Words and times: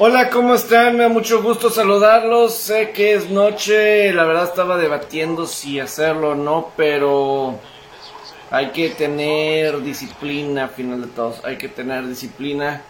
Hola, 0.00 0.30
¿cómo 0.30 0.54
están? 0.54 0.96
Me 0.96 1.02
da 1.02 1.08
mucho 1.08 1.42
gusto 1.42 1.70
saludarlos. 1.70 2.54
Sé 2.54 2.92
que 2.92 3.14
es 3.14 3.30
noche, 3.30 4.12
la 4.12 4.22
verdad 4.26 4.44
estaba 4.44 4.76
debatiendo 4.76 5.44
si 5.44 5.80
hacerlo 5.80 6.30
o 6.30 6.34
no, 6.36 6.70
pero 6.76 7.58
hay 8.52 8.68
que 8.70 8.90
tener 8.90 9.82
disciplina, 9.82 10.66
a 10.66 10.68
final 10.68 11.00
de 11.00 11.08
todos, 11.08 11.44
hay 11.44 11.58
que 11.58 11.68
tener 11.68 12.06
disciplina. 12.06 12.82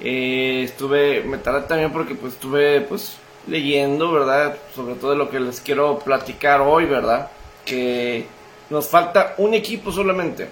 Eh, 0.00 0.62
estuve, 0.62 1.24
me 1.24 1.38
tardé 1.38 1.66
también 1.66 1.90
porque 1.90 2.14
pues 2.14 2.34
estuve 2.34 2.82
pues 2.82 3.16
leyendo, 3.48 4.12
¿verdad? 4.12 4.56
Sobre 4.72 4.94
todo 4.94 5.10
de 5.10 5.16
lo 5.16 5.30
que 5.30 5.40
les 5.40 5.60
quiero 5.60 5.98
platicar 5.98 6.60
hoy, 6.60 6.84
¿verdad? 6.84 7.28
Que 7.64 8.24
nos 8.70 8.86
falta 8.86 9.34
un 9.38 9.54
equipo 9.54 9.90
solamente. 9.90 10.46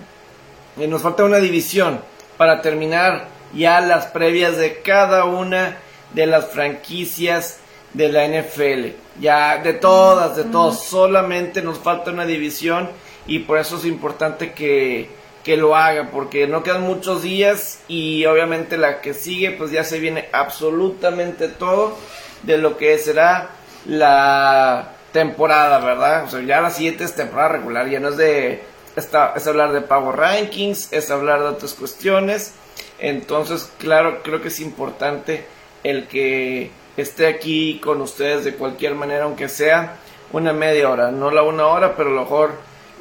Y 0.77 0.89
nos 0.89 1.03
falta 1.03 1.23
una 1.23 1.39
división 1.39 2.01
para 2.37 2.61
terminar 2.63 3.29
ya 3.55 3.81
las 3.81 4.07
previas 4.07 4.57
de 4.57 4.83
cada 4.83 5.25
una 5.25 5.77
de 6.15 6.27
las 6.27 6.49
franquicias 6.51 7.61
de 7.95 8.09
la 8.09 8.27
NFL. 8.27 8.97
Ya 9.21 9.59
de 9.59 9.75
todas, 9.75 10.37
de 10.37 10.45
todas, 10.45 10.85
solamente 10.85 11.63
nos 11.63 11.79
falta 11.79 12.11
una 12.11 12.27
división 12.27 12.89
y 13.27 13.41
por 13.41 13.59
eso 13.59 13.77
es 13.77 13.85
importante 13.85 14.53
que, 14.53 15.11
que 15.45 15.57
lo 15.57 15.77
haga, 15.77 16.11
porque 16.11 16.47
no 16.47 16.63
quedan 16.63 16.83
muchos 16.83 17.23
días 17.23 17.81
y 17.89 18.25
obviamente 18.27 18.77
la 18.77 19.01
que 19.01 19.15
sigue 19.15 19.53
pues 19.53 19.71
ya 19.71 19.85
se 19.85 19.99
viene 19.99 20.29
absolutamente 20.33 21.49
todo 21.49 21.97
de 22.43 22.59
lo 22.59 22.77
que 22.77 22.97
será 22.99 23.51
la 23.87 24.93
temporada, 25.13 25.79
¿verdad? 25.81 26.25
O 26.25 26.31
sea, 26.31 26.41
ya 26.41 26.61
la 26.61 26.71
siguiente 26.71 27.05
es 27.05 27.15
temporada 27.15 27.51
regular, 27.51 27.89
ya 27.89 28.01
no 28.01 28.09
es 28.09 28.17
de, 28.17 28.63
esta, 28.97 29.33
es 29.37 29.47
hablar 29.47 29.73
de 29.73 29.81
Power 29.81 30.17
Rankings, 30.17 30.93
es 30.93 31.11
hablar 31.11 31.41
de 31.41 31.47
otras 31.47 31.75
cuestiones, 31.75 32.53
entonces 32.99 33.71
claro, 33.79 34.23
creo 34.23 34.41
que 34.41 34.49
es 34.49 34.61
importante 34.61 35.45
el 35.85 36.07
que 36.09 36.71
esté 36.97 37.27
aquí 37.27 37.81
con 37.83 38.01
ustedes 38.01 38.45
de 38.45 38.55
cualquier 38.55 38.95
manera, 38.95 39.25
aunque 39.25 39.49
sea 39.49 39.97
una 40.33 40.53
media 40.53 40.91
hora, 40.91 41.11
no 41.11 41.31
la 41.31 41.43
una 41.43 41.67
hora, 41.67 41.97
pero 41.97 42.11
a 42.11 42.13
lo 42.13 42.21
mejor 42.23 42.53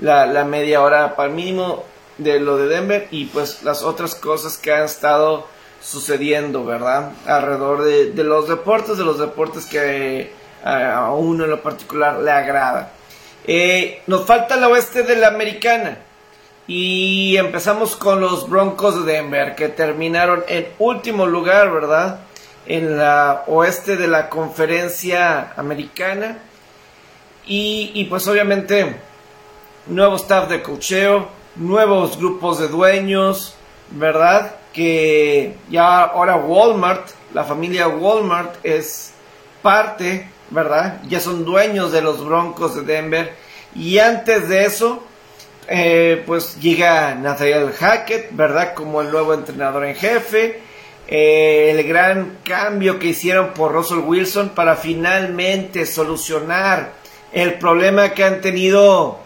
la, 0.02 0.26
la 0.26 0.46
media 0.46 0.82
hora 0.82 1.16
para 1.16 1.30
mínimo 1.30 1.84
de 2.18 2.40
lo 2.40 2.58
de 2.58 2.68
Denver 2.68 3.08
y 3.12 3.26
pues 3.26 3.64
las 3.64 3.84
otras 3.84 4.16
cosas 4.16 4.58
que 4.58 4.72
han 4.72 4.84
estado 4.84 5.48
sucediendo, 5.82 6.66
¿verdad? 6.66 7.12
Alrededor 7.26 7.84
de, 7.84 8.12
de 8.12 8.24
los 8.24 8.48
deportes, 8.48 8.98
de 8.98 9.06
los 9.06 9.20
deportes 9.20 9.66
que 9.66 10.32
a 10.64 11.12
uno 11.14 11.46
en 11.46 11.50
lo 11.50 11.62
particular 11.62 12.20
le 12.20 12.32
agrada. 12.32 12.92
Eh, 13.46 14.02
nos 14.08 14.26
falta 14.26 14.56
el 14.56 14.64
oeste 14.66 15.04
de 15.04 15.16
la 15.16 15.28
americana. 15.28 16.00
Y 16.68 17.36
empezamos 17.38 17.96
con 17.96 18.22
los 18.22 18.48
Broncos 18.48 19.04
de 19.04 19.14
Denver, 19.14 19.56
que 19.56 19.70
terminaron 19.70 20.44
en 20.48 20.68
último 20.78 21.26
lugar, 21.26 21.72
¿verdad? 21.72 22.20
En 22.66 22.98
la 22.98 23.44
oeste 23.48 23.96
de 23.98 24.08
la 24.08 24.30
conferencia 24.30 25.54
americana. 25.56 26.38
Y, 27.46 28.06
pues 28.10 28.28
obviamente, 28.28 28.96
nuevo 29.88 30.18
staff 30.18 30.48
de 30.50 30.62
cocheo, 30.62 31.28
nuevos 31.56 32.18
grupos 32.18 32.60
de 32.60 32.68
dueños, 32.68 33.56
¿verdad? 33.90 34.56
Que 34.72 35.56
ya 35.70 36.04
ahora 36.04 36.36
Walmart, 36.36 37.10
la 37.34 37.44
familia 37.44 37.88
Walmart 37.88 38.64
es 38.64 39.14
parte 39.64 40.28
¿verdad? 40.52 41.02
Ya 41.08 41.20
son 41.20 41.46
dueños 41.46 41.92
de 41.92 42.02
los 42.02 42.26
Broncos 42.26 42.76
de 42.76 42.82
Denver. 42.82 43.34
Y 43.76 44.00
antes 44.00 44.50
de 44.50 44.66
eso, 44.66 45.04
eh, 45.68 46.24
pues 46.26 46.60
llega 46.60 47.16
Nathaniel 47.16 47.72
Hackett, 47.72 48.36
¿verdad? 48.36 48.74
Como 48.74 49.02
el 49.02 49.12
nuevo 49.12 49.34
entrenador 49.34 49.86
en 49.86 49.96
jefe. 49.96 50.62
Eh, 51.12 51.72
el 51.72 51.88
gran 51.88 52.38
cambio 52.44 53.00
que 53.00 53.08
hicieron 53.08 53.50
por 53.56 53.72
Russell 53.72 53.98
Wilson 54.06 54.50
para 54.50 54.76
finalmente 54.76 55.88
solucionar 55.88 56.92
el 57.32 57.56
problema 57.56 58.14
que 58.14 58.24
han 58.24 58.42
tenido 58.42 59.18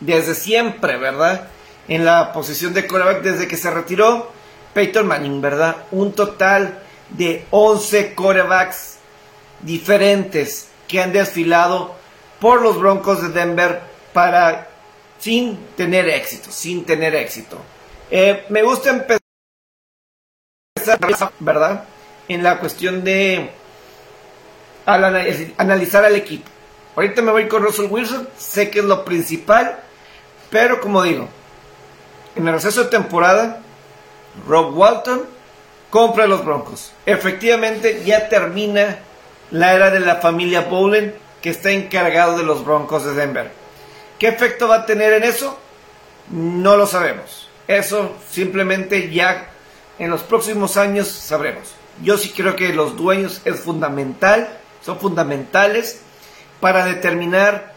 desde 0.00 0.34
siempre, 0.34 0.96
¿verdad? 0.96 1.48
En 1.86 2.06
la 2.06 2.32
posición 2.32 2.72
de 2.72 2.86
quarterback 2.86 3.22
desde 3.22 3.46
que 3.46 3.58
se 3.58 3.70
retiró 3.70 4.32
Peyton 4.72 5.06
Manning, 5.06 5.42
¿verdad? 5.42 5.76
Un 5.90 6.12
total 6.12 6.78
de 7.10 7.44
11 7.50 8.14
quarterbacks 8.14 8.96
diferentes 9.60 10.68
que 10.88 11.02
han 11.02 11.12
desfilado 11.12 11.94
por 12.40 12.62
los 12.62 12.78
Broncos 12.80 13.20
de 13.20 13.28
Denver 13.28 13.80
para 14.14 14.68
sin 15.18 15.56
tener 15.76 16.08
éxito, 16.08 16.50
sin 16.50 16.84
tener 16.84 17.14
éxito. 17.14 17.58
Eh, 18.10 18.44
me 18.48 18.62
gusta 18.62 18.90
empezar, 18.90 19.21
¿verdad? 21.40 21.84
En 22.28 22.42
la 22.42 22.58
cuestión 22.58 23.04
de 23.04 23.50
analizar 24.86 26.04
al 26.04 26.16
equipo. 26.16 26.48
Ahorita 26.96 27.22
me 27.22 27.32
voy 27.32 27.48
con 27.48 27.62
Russell 27.62 27.86
Wilson, 27.90 28.28
sé 28.36 28.70
que 28.70 28.80
es 28.80 28.84
lo 28.84 29.04
principal, 29.04 29.78
pero 30.50 30.80
como 30.80 31.02
digo, 31.02 31.28
en 32.36 32.46
el 32.46 32.54
receso 32.54 32.84
de 32.84 32.90
temporada, 32.90 33.60
Rob 34.46 34.76
Walton 34.76 35.22
compra 35.90 36.26
los 36.26 36.44
Broncos. 36.44 36.92
Efectivamente, 37.06 38.02
ya 38.04 38.28
termina 38.28 38.98
la 39.50 39.74
era 39.74 39.90
de 39.90 40.00
la 40.00 40.16
familia 40.16 40.62
Bowlen 40.62 41.14
que 41.40 41.50
está 41.50 41.70
encargado 41.70 42.36
de 42.36 42.44
los 42.44 42.64
Broncos 42.64 43.04
de 43.04 43.14
Denver. 43.14 43.50
¿Qué 44.18 44.28
efecto 44.28 44.68
va 44.68 44.76
a 44.76 44.86
tener 44.86 45.12
en 45.14 45.24
eso? 45.24 45.58
No 46.30 46.76
lo 46.76 46.86
sabemos. 46.86 47.48
Eso 47.66 48.16
simplemente 48.30 49.10
ya 49.10 49.51
en 49.98 50.10
los 50.10 50.22
próximos 50.22 50.76
años 50.76 51.08
sabremos. 51.08 51.74
Yo 52.02 52.16
sí 52.18 52.30
creo 52.30 52.56
que 52.56 52.72
los 52.72 52.96
dueños 52.96 53.42
es 53.44 53.60
fundamental, 53.60 54.58
son 54.84 54.98
fundamentales 54.98 56.00
para 56.60 56.84
determinar 56.84 57.74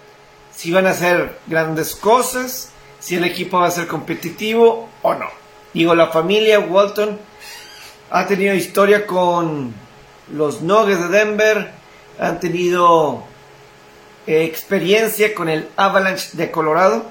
si 0.56 0.72
van 0.72 0.88
a 0.88 0.92
hacer 0.92 1.38
grandes 1.48 1.96
cosas, 1.96 2.72
si 3.00 3.16
el 3.16 3.26
equipo 3.26 3.60
va 3.60 3.68
a 3.68 3.72
ser 3.72 3.88
competitivo 3.88 4.90
o 5.02 5.14
no. 5.14 5.28
Digo, 5.74 5.94
la 5.94 6.08
familia 6.08 6.60
Walton 6.60 7.20
ha 8.10 8.26
tenido 8.26 8.56
historia 8.56 9.06
con 9.06 9.74
los 10.32 10.62
Nuggets 10.62 11.02
de 11.02 11.08
Denver 11.10 11.72
han 12.20 12.40
tenido 12.40 13.24
eh, 14.28 14.44
experiencia 14.44 15.34
con 15.36 15.50
el 15.50 15.70
Avalanche 15.76 16.30
de 16.34 16.52
Colorado, 16.52 17.06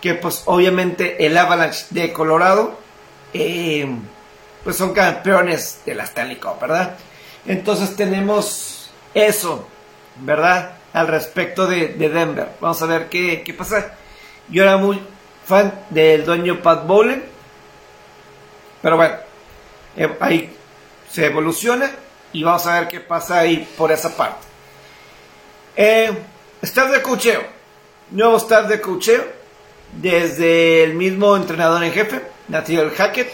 que 0.00 0.14
pues 0.14 0.42
obviamente 0.46 1.26
el 1.26 1.36
Avalanche 1.36 1.86
de 1.90 2.12
Colorado 2.12 2.78
eh, 3.32 3.86
pues 4.64 4.76
son 4.76 4.92
campeones 4.92 5.80
de 5.84 5.94
la 5.94 6.04
Stanley 6.04 6.36
Cup, 6.36 6.60
¿verdad? 6.60 6.96
Entonces 7.46 7.96
tenemos 7.96 8.90
eso, 9.14 9.66
¿verdad? 10.20 10.72
Al 10.92 11.08
respecto 11.08 11.66
de, 11.66 11.88
Denver. 11.88 12.48
Vamos 12.60 12.80
a 12.82 12.86
ver 12.86 13.08
qué, 13.08 13.42
qué, 13.42 13.54
pasa. 13.54 13.94
Yo 14.48 14.62
era 14.62 14.76
muy 14.76 15.00
fan 15.44 15.72
del 15.90 16.24
dueño 16.24 16.60
Pat 16.62 16.86
Bowlen, 16.86 17.24
pero 18.82 18.96
bueno, 18.96 19.16
eh, 19.96 20.16
ahí 20.20 20.54
se 21.10 21.26
evoluciona 21.26 21.90
y 22.32 22.42
vamos 22.42 22.66
a 22.66 22.80
ver 22.80 22.88
qué 22.88 23.00
pasa 23.00 23.40
ahí 23.40 23.68
por 23.76 23.90
esa 23.90 24.16
parte. 24.16 24.46
Eh, 25.76 26.10
staff 26.62 26.90
de 26.90 27.02
cocheo, 27.02 27.42
nuevo 28.10 28.36
staff 28.36 28.68
de 28.68 28.80
cocheo, 28.80 29.24
desde 29.92 30.84
el 30.84 30.94
mismo 30.94 31.36
entrenador 31.36 31.82
en 31.82 31.92
jefe, 31.92 32.20
Nathaniel 32.48 32.90
Hackett, 32.90 33.32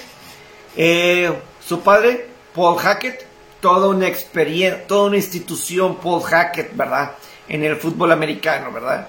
eh, 0.77 1.33
su 1.67 1.81
padre, 1.81 2.29
Paul 2.55 2.79
Hackett, 2.79 3.27
toda 3.61 3.89
una 3.89 4.09
experiencia, 4.09 4.87
toda 4.87 5.09
una 5.09 5.17
institución, 5.17 5.97
Paul 5.97 6.23
Hackett, 6.23 6.77
¿verdad? 6.77 7.13
En 7.49 7.65
el 7.65 7.77
fútbol 7.77 8.13
americano, 8.13 8.73
¿verdad? 8.73 9.09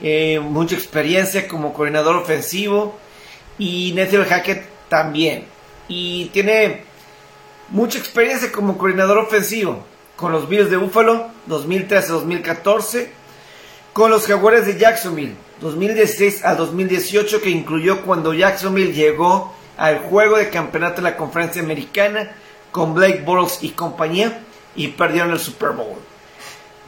Eh, 0.00 0.40
mucha 0.40 0.74
experiencia 0.74 1.46
como 1.48 1.72
coordinador 1.72 2.16
ofensivo 2.16 2.98
y 3.58 3.92
Nathaniel 3.94 4.26
Hackett 4.26 4.64
también. 4.88 5.46
Y 5.88 6.26
tiene 6.26 6.84
mucha 7.68 7.98
experiencia 7.98 8.50
como 8.52 8.76
coordinador 8.76 9.18
ofensivo 9.18 9.84
con 10.16 10.32
los 10.32 10.48
Bills 10.48 10.70
de 10.70 10.76
Buffalo 10.76 11.28
2013-2014, 11.48 13.08
con 13.92 14.10
los 14.10 14.26
Jaguares 14.26 14.66
de 14.66 14.78
Jacksonville 14.78 15.34
2016 15.60 16.44
a 16.44 16.54
2018 16.54 17.40
que 17.40 17.50
incluyó 17.50 18.02
cuando 18.02 18.34
Jacksonville 18.34 18.92
llegó 18.92 19.54
al 19.76 19.98
juego 20.00 20.36
de 20.36 20.50
campeonato 20.50 20.96
de 20.96 21.10
la 21.10 21.16
conferencia 21.16 21.62
americana 21.62 22.32
con 22.70 22.94
Blake 22.94 23.22
Bortles 23.24 23.58
y 23.62 23.70
compañía 23.70 24.40
y 24.76 24.88
perdieron 24.88 25.30
el 25.30 25.38
Super 25.38 25.70
Bowl. 25.70 25.98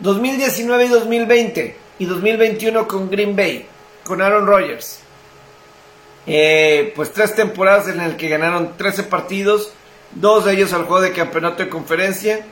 2019 0.01 0.85
y 0.85 0.89
2020 0.89 1.77
y 1.99 2.05
2021 2.05 2.89
con 2.89 3.11
Green 3.11 3.35
Bay, 3.35 3.67
con 4.05 4.21
Aaron 4.21 4.47
Rodgers. 4.47 5.01
Eh, 6.27 6.93
pues 6.97 7.13
tres 7.13 7.35
temporadas 7.35 7.89
en 7.89 7.99
las 7.99 8.15
que 8.15 8.29
ganaron 8.29 8.77
13 8.77 9.05
partidos, 9.05 9.73
dos 10.13 10.45
de 10.45 10.55
ellos 10.55 10.73
al 10.73 10.85
juego 10.85 11.03
de 11.03 11.13
campeonato 11.13 11.63
de 11.63 11.69
conferencia. 11.69 12.45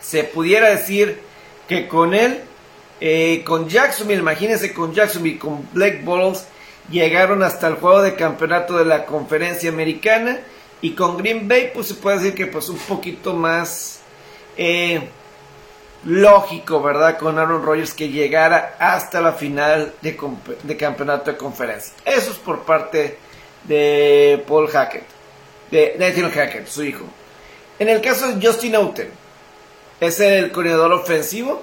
Se 0.00 0.24
pudiera 0.24 0.70
decir 0.70 1.20
que 1.68 1.86
con 1.86 2.14
él, 2.14 2.40
eh, 3.00 3.42
con 3.44 3.68
Jacksonville, 3.68 4.20
imagínense 4.20 4.72
con 4.72 4.94
Jacksonville, 4.94 5.38
con 5.38 5.68
Black 5.72 6.04
Balls, 6.04 6.46
llegaron 6.90 7.42
hasta 7.42 7.68
el 7.68 7.74
juego 7.74 8.02
de 8.02 8.14
campeonato 8.14 8.76
de 8.78 8.84
la 8.84 9.06
conferencia 9.06 9.70
americana 9.70 10.40
Y 10.80 10.92
con 10.92 11.16
Green 11.16 11.48
Bay, 11.48 11.70
pues 11.74 11.88
se 11.88 11.94
puede 11.94 12.18
decir 12.18 12.34
que 12.34 12.46
pues 12.46 12.68
un 12.68 12.78
poquito 12.78 13.32
más 13.32 14.00
eh, 14.56 15.08
lógico, 16.04 16.82
¿verdad? 16.82 17.18
Con 17.18 17.38
Aaron 17.38 17.62
Rodgers 17.64 17.94
que 17.94 18.08
llegara 18.08 18.76
hasta 18.78 19.20
la 19.20 19.32
final 19.32 19.94
de, 20.02 20.18
de, 20.62 20.76
campeonato 20.76 21.32
de 21.32 21.36
conferencia. 21.36 21.94
Eso 22.04 22.30
es 22.30 22.38
por 22.38 22.64
parte 22.64 23.18
de 23.64 24.44
Paul 24.46 24.68
Hackett, 24.68 25.04
de 25.70 25.96
Nathan 25.98 26.30
Hackett, 26.30 26.66
su 26.66 26.84
hijo. 26.84 27.04
En 27.78 27.88
el 27.88 28.00
caso 28.00 28.32
de 28.32 28.46
Justin 28.46 28.76
Outen, 28.76 29.10
es 30.00 30.20
el 30.20 30.52
coordinador 30.52 30.92
ofensivo, 30.92 31.62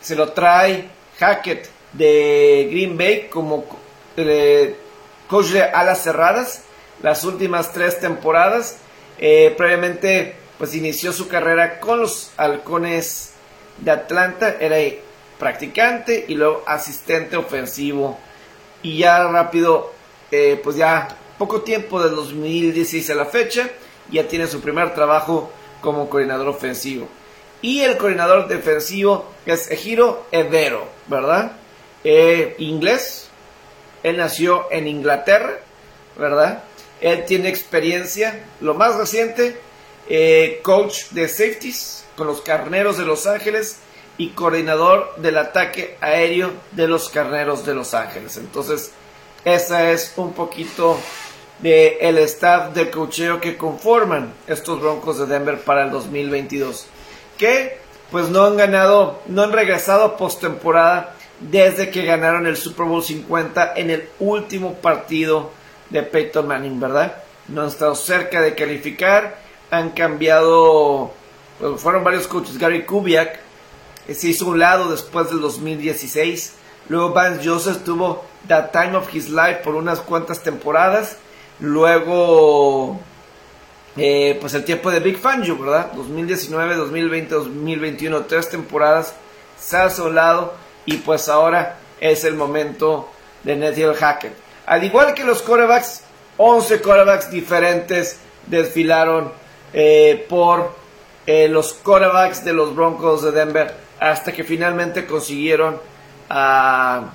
se 0.00 0.16
lo 0.16 0.32
trae 0.32 0.88
Hackett 1.18 1.68
de 1.92 2.68
Green 2.70 2.96
Bay 2.96 3.28
como 3.30 3.64
eh, 4.16 4.76
de 5.52 5.62
alas 5.62 6.02
cerradas 6.02 6.62
las 7.02 7.24
últimas 7.24 7.72
tres 7.72 8.00
temporadas. 8.00 8.78
Eh, 9.18 9.54
previamente, 9.56 10.34
pues 10.58 10.74
inició 10.74 11.12
su 11.12 11.28
carrera 11.28 11.80
con 11.80 12.00
los 12.00 12.32
halcones 12.36 13.32
de 13.78 13.90
Atlanta, 13.90 14.56
era 14.60 14.76
practicante 15.38 16.24
y 16.28 16.34
luego 16.34 16.62
asistente 16.66 17.36
ofensivo. 17.36 18.18
Y 18.82 18.98
ya 18.98 19.24
rápido, 19.28 19.92
eh, 20.30 20.60
pues 20.62 20.76
ya 20.76 21.16
poco 21.38 21.62
tiempo 21.62 22.02
del 22.02 22.14
2016 22.14 23.10
a 23.10 23.14
la 23.14 23.26
fecha, 23.26 23.68
ya 24.10 24.26
tiene 24.28 24.46
su 24.46 24.60
primer 24.60 24.94
trabajo 24.94 25.50
como 25.80 26.08
coordinador 26.08 26.48
ofensivo. 26.48 27.08
Y 27.62 27.80
el 27.80 27.96
coordinador 27.96 28.48
defensivo 28.48 29.26
es 29.44 29.70
Ejiro 29.70 30.26
Evero, 30.30 30.86
¿verdad? 31.06 31.52
Eh, 32.04 32.54
inglés. 32.58 33.29
Él 34.02 34.16
nació 34.16 34.66
en 34.70 34.88
Inglaterra, 34.88 35.58
¿verdad? 36.16 36.64
Él 37.00 37.24
tiene 37.26 37.48
experiencia, 37.48 38.44
lo 38.60 38.74
más 38.74 38.96
reciente, 38.96 39.56
eh, 40.08 40.60
coach 40.62 41.10
de 41.10 41.28
safeties 41.28 42.04
con 42.16 42.26
los 42.26 42.42
Carneros 42.42 42.98
de 42.98 43.04
Los 43.04 43.26
Ángeles 43.26 43.78
y 44.18 44.30
coordinador 44.30 45.14
del 45.16 45.38
ataque 45.38 45.96
aéreo 46.00 46.52
de 46.72 46.88
los 46.88 47.08
Carneros 47.08 47.64
de 47.64 47.74
Los 47.74 47.94
Ángeles. 47.94 48.36
Entonces, 48.36 48.92
esa 49.44 49.90
es 49.90 50.12
un 50.16 50.34
poquito 50.34 50.98
de 51.60 51.98
el 52.00 52.18
staff 52.18 52.74
de 52.74 52.90
cocheo 52.90 53.40
que 53.40 53.56
conforman 53.56 54.34
estos 54.46 54.80
Broncos 54.80 55.18
de 55.18 55.26
Denver 55.26 55.60
para 55.60 55.84
el 55.84 55.90
2022. 55.90 56.86
Que 57.38 57.78
pues 58.10 58.28
no 58.28 58.44
han 58.44 58.56
ganado, 58.56 59.22
no 59.26 59.42
han 59.42 59.52
regresado 59.52 60.16
postemporada 60.16 61.14
desde 61.40 61.90
que 61.90 62.04
ganaron 62.04 62.46
el 62.46 62.56
Super 62.56 62.86
Bowl 62.86 63.02
50 63.02 63.74
en 63.76 63.90
el 63.90 64.08
último 64.20 64.74
partido 64.74 65.50
de 65.90 66.02
Peyton 66.02 66.46
Manning, 66.46 66.78
¿verdad? 66.78 67.16
No 67.48 67.62
han 67.62 67.68
estado 67.68 67.94
cerca 67.94 68.40
de 68.40 68.54
calificar, 68.54 69.38
han 69.70 69.90
cambiado 69.90 71.14
fueron 71.76 72.04
varios 72.04 72.26
coaches. 72.26 72.58
Gary 72.58 72.84
Kubiak 72.84 73.38
se 74.12 74.28
hizo 74.28 74.48
un 74.48 74.58
lado 74.58 74.90
después 74.90 75.28
del 75.28 75.40
2016. 75.40 76.54
Luego 76.88 77.12
Vance 77.12 77.46
Joseph 77.46 77.84
tuvo 77.84 78.24
The 78.48 78.62
Time 78.72 78.96
of 78.96 79.14
His 79.14 79.28
Life 79.28 79.60
por 79.62 79.74
unas 79.74 80.00
cuantas 80.00 80.42
temporadas. 80.42 81.18
Luego, 81.60 82.98
eh, 83.96 84.38
pues 84.40 84.54
el 84.54 84.64
tiempo 84.64 84.90
de 84.90 85.00
Big 85.00 85.18
Fangio, 85.18 85.58
¿verdad? 85.58 85.92
2019, 85.92 86.76
2020, 86.76 87.34
2021, 87.34 88.22
tres 88.22 88.48
temporadas. 88.48 89.14
Se 89.58 89.76
ha 89.76 89.88
lado 90.08 90.54
y 90.90 90.96
pues 90.96 91.28
ahora 91.28 91.76
es 92.00 92.24
el 92.24 92.34
momento 92.34 93.08
de 93.44 93.54
Nethiel 93.54 93.94
Hackett. 93.94 94.34
Al 94.66 94.82
igual 94.82 95.14
que 95.14 95.22
los 95.22 95.40
corebacks, 95.40 96.02
11 96.36 96.80
corebacks 96.80 97.30
diferentes 97.30 98.18
desfilaron 98.46 99.32
eh, 99.72 100.26
por 100.28 100.74
eh, 101.26 101.46
los 101.46 101.74
quarterbacks 101.74 102.44
de 102.44 102.52
los 102.52 102.74
Broncos 102.74 103.22
de 103.22 103.30
Denver 103.30 103.72
hasta 104.00 104.32
que 104.32 104.42
finalmente 104.42 105.06
consiguieron 105.06 105.80
a, 106.28 107.12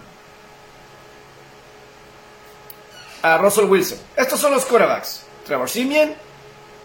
a 3.24 3.38
Russell 3.38 3.66
Wilson. 3.66 3.98
Estos 4.16 4.40
son 4.40 4.54
los 4.54 4.64
quarterbacks. 4.64 5.26
Trevor 5.46 5.70
Simeon, 5.70 6.16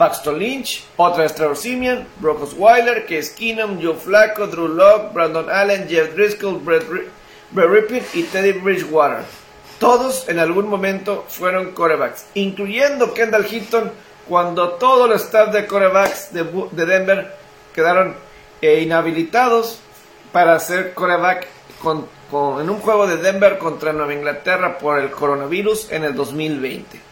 Paxton 0.01 0.39
Lynch, 0.39 0.83
otra 0.97 1.25
vez 1.25 1.35
Trevor 1.35 1.59
Simeon, 1.59 2.07
Brock 2.21 2.45
Osweiler, 2.45 3.05
Case 3.05 3.35
Keenum, 3.35 3.79
Joe 3.83 3.95
Flacco, 3.95 4.47
Drew 4.47 4.67
Locke, 4.67 5.13
Brandon 5.13 5.51
Allen, 5.51 5.87
Jeff 5.91 6.15
Driscoll, 6.15 6.59
Brett, 6.59 6.87
Rippin 7.53 8.03
y 8.15 8.23
Teddy 8.23 8.53
Bridgewater. 8.53 9.25
Todos 9.79 10.27
en 10.31 10.39
algún 10.39 10.71
momento 10.71 11.27
fueron 11.29 11.73
quarterbacks, 11.73 12.25
incluyendo 12.33 13.13
Kendall 13.13 13.47
Hinton, 13.47 13.93
cuando 14.27 14.71
todo 14.71 15.05
el 15.05 15.13
staff 15.13 15.53
de 15.53 15.67
corebacks 15.67 16.33
de, 16.33 16.87
Denver 16.87 17.37
quedaron 17.75 18.17
eh, 18.63 18.81
inhabilitados 18.81 19.81
para 20.33 20.55
hacer 20.55 20.95
coreback 20.95 21.47
en 21.83 22.71
un 22.71 22.79
juego 22.81 23.07
de 23.07 23.19
Denver 23.19 23.59
contra 23.59 23.93
Nueva 23.93 24.15
Inglaterra 24.15 24.79
por 24.79 24.99
el 24.99 25.11
coronavirus 25.11 25.93
en 25.93 26.05
el 26.05 26.15
2020. 26.15 27.10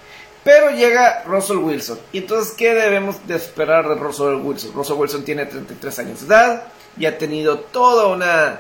Pero 0.49 0.71
llega 0.71 1.25
Russell 1.27 1.59
Wilson. 1.59 1.99
Y 2.11 2.19
entonces, 2.21 2.55
¿qué 2.57 2.73
debemos 2.73 3.27
de 3.27 3.37
esperar 3.37 3.87
de 3.87 3.97
Russell 3.97 4.37
Wilson? 4.37 4.73
Russell 4.73 4.97
Wilson 4.97 5.23
tiene 5.23 5.45
33 5.45 5.99
años 5.99 6.21
de 6.21 6.27
edad 6.27 6.63
y 6.97 7.05
ha 7.05 7.19
tenido 7.19 7.59
toda 7.59 8.07
una 8.07 8.59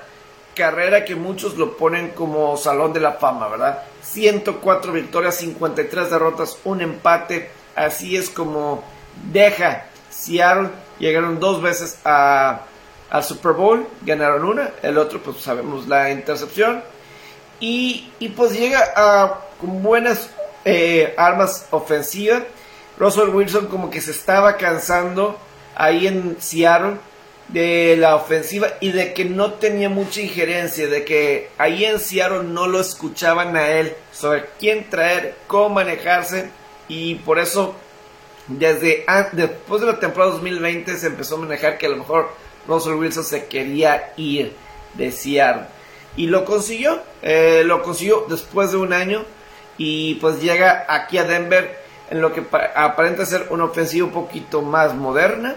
carrera 0.54 1.06
que 1.06 1.16
muchos 1.16 1.56
lo 1.56 1.78
ponen 1.78 2.10
como 2.10 2.58
salón 2.58 2.92
de 2.92 3.00
la 3.00 3.12
fama, 3.12 3.48
¿verdad? 3.48 3.84
104 4.02 4.92
victorias, 4.92 5.36
53 5.36 6.10
derrotas, 6.10 6.58
un 6.64 6.82
empate, 6.82 7.48
Así 7.74 8.18
es 8.18 8.28
como 8.28 8.84
deja 9.32 9.86
Seattle. 10.10 10.68
Llegaron 10.98 11.40
dos 11.40 11.62
veces 11.62 12.00
a, 12.04 12.66
al 13.08 13.24
Super 13.24 13.52
Bowl, 13.52 13.88
ganaron 14.02 14.44
una, 14.44 14.72
el 14.82 14.98
otro 14.98 15.22
pues 15.22 15.38
sabemos 15.38 15.88
la 15.88 16.10
intercepción. 16.10 16.82
Y, 17.60 18.10
pues 18.36 18.52
llega 18.52 18.92
a, 18.94 19.40
con 19.58 19.82
buenas 19.82 20.28
eh, 20.68 21.14
armas 21.16 21.66
ofensivas. 21.70 22.42
Russell 22.98 23.28
Wilson 23.30 23.66
como 23.68 23.90
que 23.90 24.00
se 24.00 24.10
estaba 24.10 24.56
cansando 24.56 25.38
ahí 25.74 26.06
en 26.06 26.36
Seattle 26.40 26.96
de 27.48 27.96
la 27.96 28.16
ofensiva 28.16 28.68
y 28.80 28.92
de 28.92 29.14
que 29.14 29.24
no 29.24 29.54
tenía 29.54 29.88
mucha 29.88 30.20
injerencia, 30.20 30.86
de 30.88 31.04
que 31.04 31.50
ahí 31.56 31.84
en 31.84 31.98
Seattle 31.98 32.42
no 32.42 32.66
lo 32.66 32.80
escuchaban 32.80 33.56
a 33.56 33.68
él 33.68 33.94
sobre 34.12 34.46
quién 34.58 34.90
traer, 34.90 35.36
cómo 35.46 35.70
manejarse 35.70 36.50
y 36.88 37.14
por 37.16 37.38
eso 37.38 37.74
desde 38.48 39.06
después 39.32 39.80
de 39.80 39.86
la 39.86 40.00
temporada 40.00 40.32
2020 40.32 40.96
se 40.96 41.06
empezó 41.06 41.36
a 41.36 41.38
manejar 41.38 41.78
que 41.78 41.86
a 41.86 41.90
lo 41.90 41.98
mejor 41.98 42.30
Russell 42.66 42.94
Wilson 42.94 43.24
se 43.24 43.46
quería 43.46 44.12
ir 44.16 44.52
de 44.94 45.12
Seattle 45.12 45.66
y 46.16 46.26
lo 46.26 46.44
consiguió, 46.44 47.00
eh, 47.22 47.62
lo 47.64 47.82
consiguió 47.82 48.26
después 48.28 48.72
de 48.72 48.78
un 48.78 48.92
año 48.92 49.24
y 49.78 50.16
pues 50.16 50.42
llega 50.42 50.84
aquí 50.88 51.16
a 51.16 51.24
Denver 51.24 51.78
en 52.10 52.20
lo 52.20 52.32
que 52.32 52.44
aparenta 52.74 53.24
ser 53.24 53.46
una 53.50 53.64
ofensiva 53.64 54.06
un 54.06 54.12
poquito 54.12 54.62
más 54.62 54.94
moderna, 54.94 55.54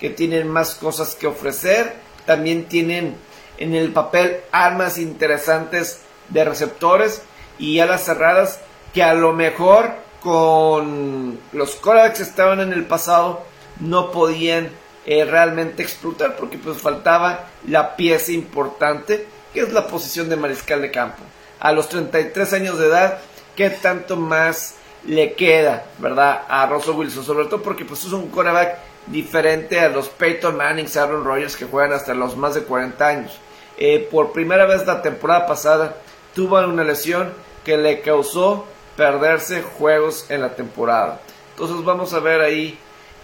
que 0.00 0.10
tienen 0.10 0.48
más 0.48 0.74
cosas 0.74 1.14
que 1.14 1.26
ofrecer, 1.26 1.94
también 2.24 2.66
tienen 2.66 3.16
en 3.58 3.74
el 3.74 3.92
papel 3.92 4.38
armas 4.52 4.98
interesantes 4.98 6.00
de 6.28 6.44
receptores 6.44 7.22
y 7.58 7.80
alas 7.80 8.04
cerradas 8.04 8.60
que 8.92 9.02
a 9.02 9.14
lo 9.14 9.32
mejor 9.32 9.92
con 10.20 11.38
los 11.52 11.74
corebacks 11.76 12.18
que 12.18 12.22
estaban 12.22 12.60
en 12.60 12.72
el 12.72 12.86
pasado 12.86 13.44
no 13.80 14.10
podían 14.10 14.70
eh, 15.06 15.24
realmente 15.24 15.82
explotar 15.82 16.36
porque 16.36 16.58
pues 16.58 16.78
faltaba 16.78 17.46
la 17.68 17.96
pieza 17.96 18.32
importante 18.32 19.26
que 19.52 19.60
es 19.60 19.72
la 19.72 19.86
posición 19.86 20.28
de 20.28 20.36
mariscal 20.36 20.82
de 20.82 20.90
campo. 20.90 21.22
A 21.60 21.72
los 21.72 21.88
33 21.88 22.52
años 22.54 22.78
de 22.78 22.86
edad, 22.86 23.18
¿qué 23.56 23.70
tanto 23.70 24.16
más 24.16 24.76
le 25.06 25.34
queda, 25.34 25.86
verdad, 25.98 26.42
a 26.48 26.66
Russell 26.66 26.94
Wilson? 26.94 27.24
Sobre 27.24 27.46
todo 27.46 27.62
porque 27.62 27.84
pues 27.84 28.04
es 28.04 28.12
un 28.12 28.28
coreback 28.28 28.78
diferente 29.06 29.80
a 29.80 29.88
los 29.88 30.08
Peyton 30.08 30.56
Manning, 30.56 30.86
Aaron 30.96 31.24
Rodgers 31.24 31.56
que 31.56 31.66
juegan 31.66 31.92
hasta 31.92 32.14
los 32.14 32.36
más 32.36 32.54
de 32.54 32.62
40 32.62 33.06
años. 33.06 33.38
Eh, 33.76 34.08
por 34.10 34.32
primera 34.32 34.66
vez 34.66 34.86
la 34.86 35.02
temporada 35.02 35.46
pasada 35.46 35.96
tuvo 36.34 36.58
una 36.60 36.84
lesión 36.84 37.32
que 37.64 37.76
le 37.76 38.00
causó 38.00 38.66
perderse 38.96 39.62
juegos 39.62 40.30
en 40.30 40.40
la 40.40 40.54
temporada. 40.54 41.20
Entonces 41.50 41.84
vamos 41.84 42.12
a 42.14 42.20
ver 42.20 42.40
ahí 42.40 42.78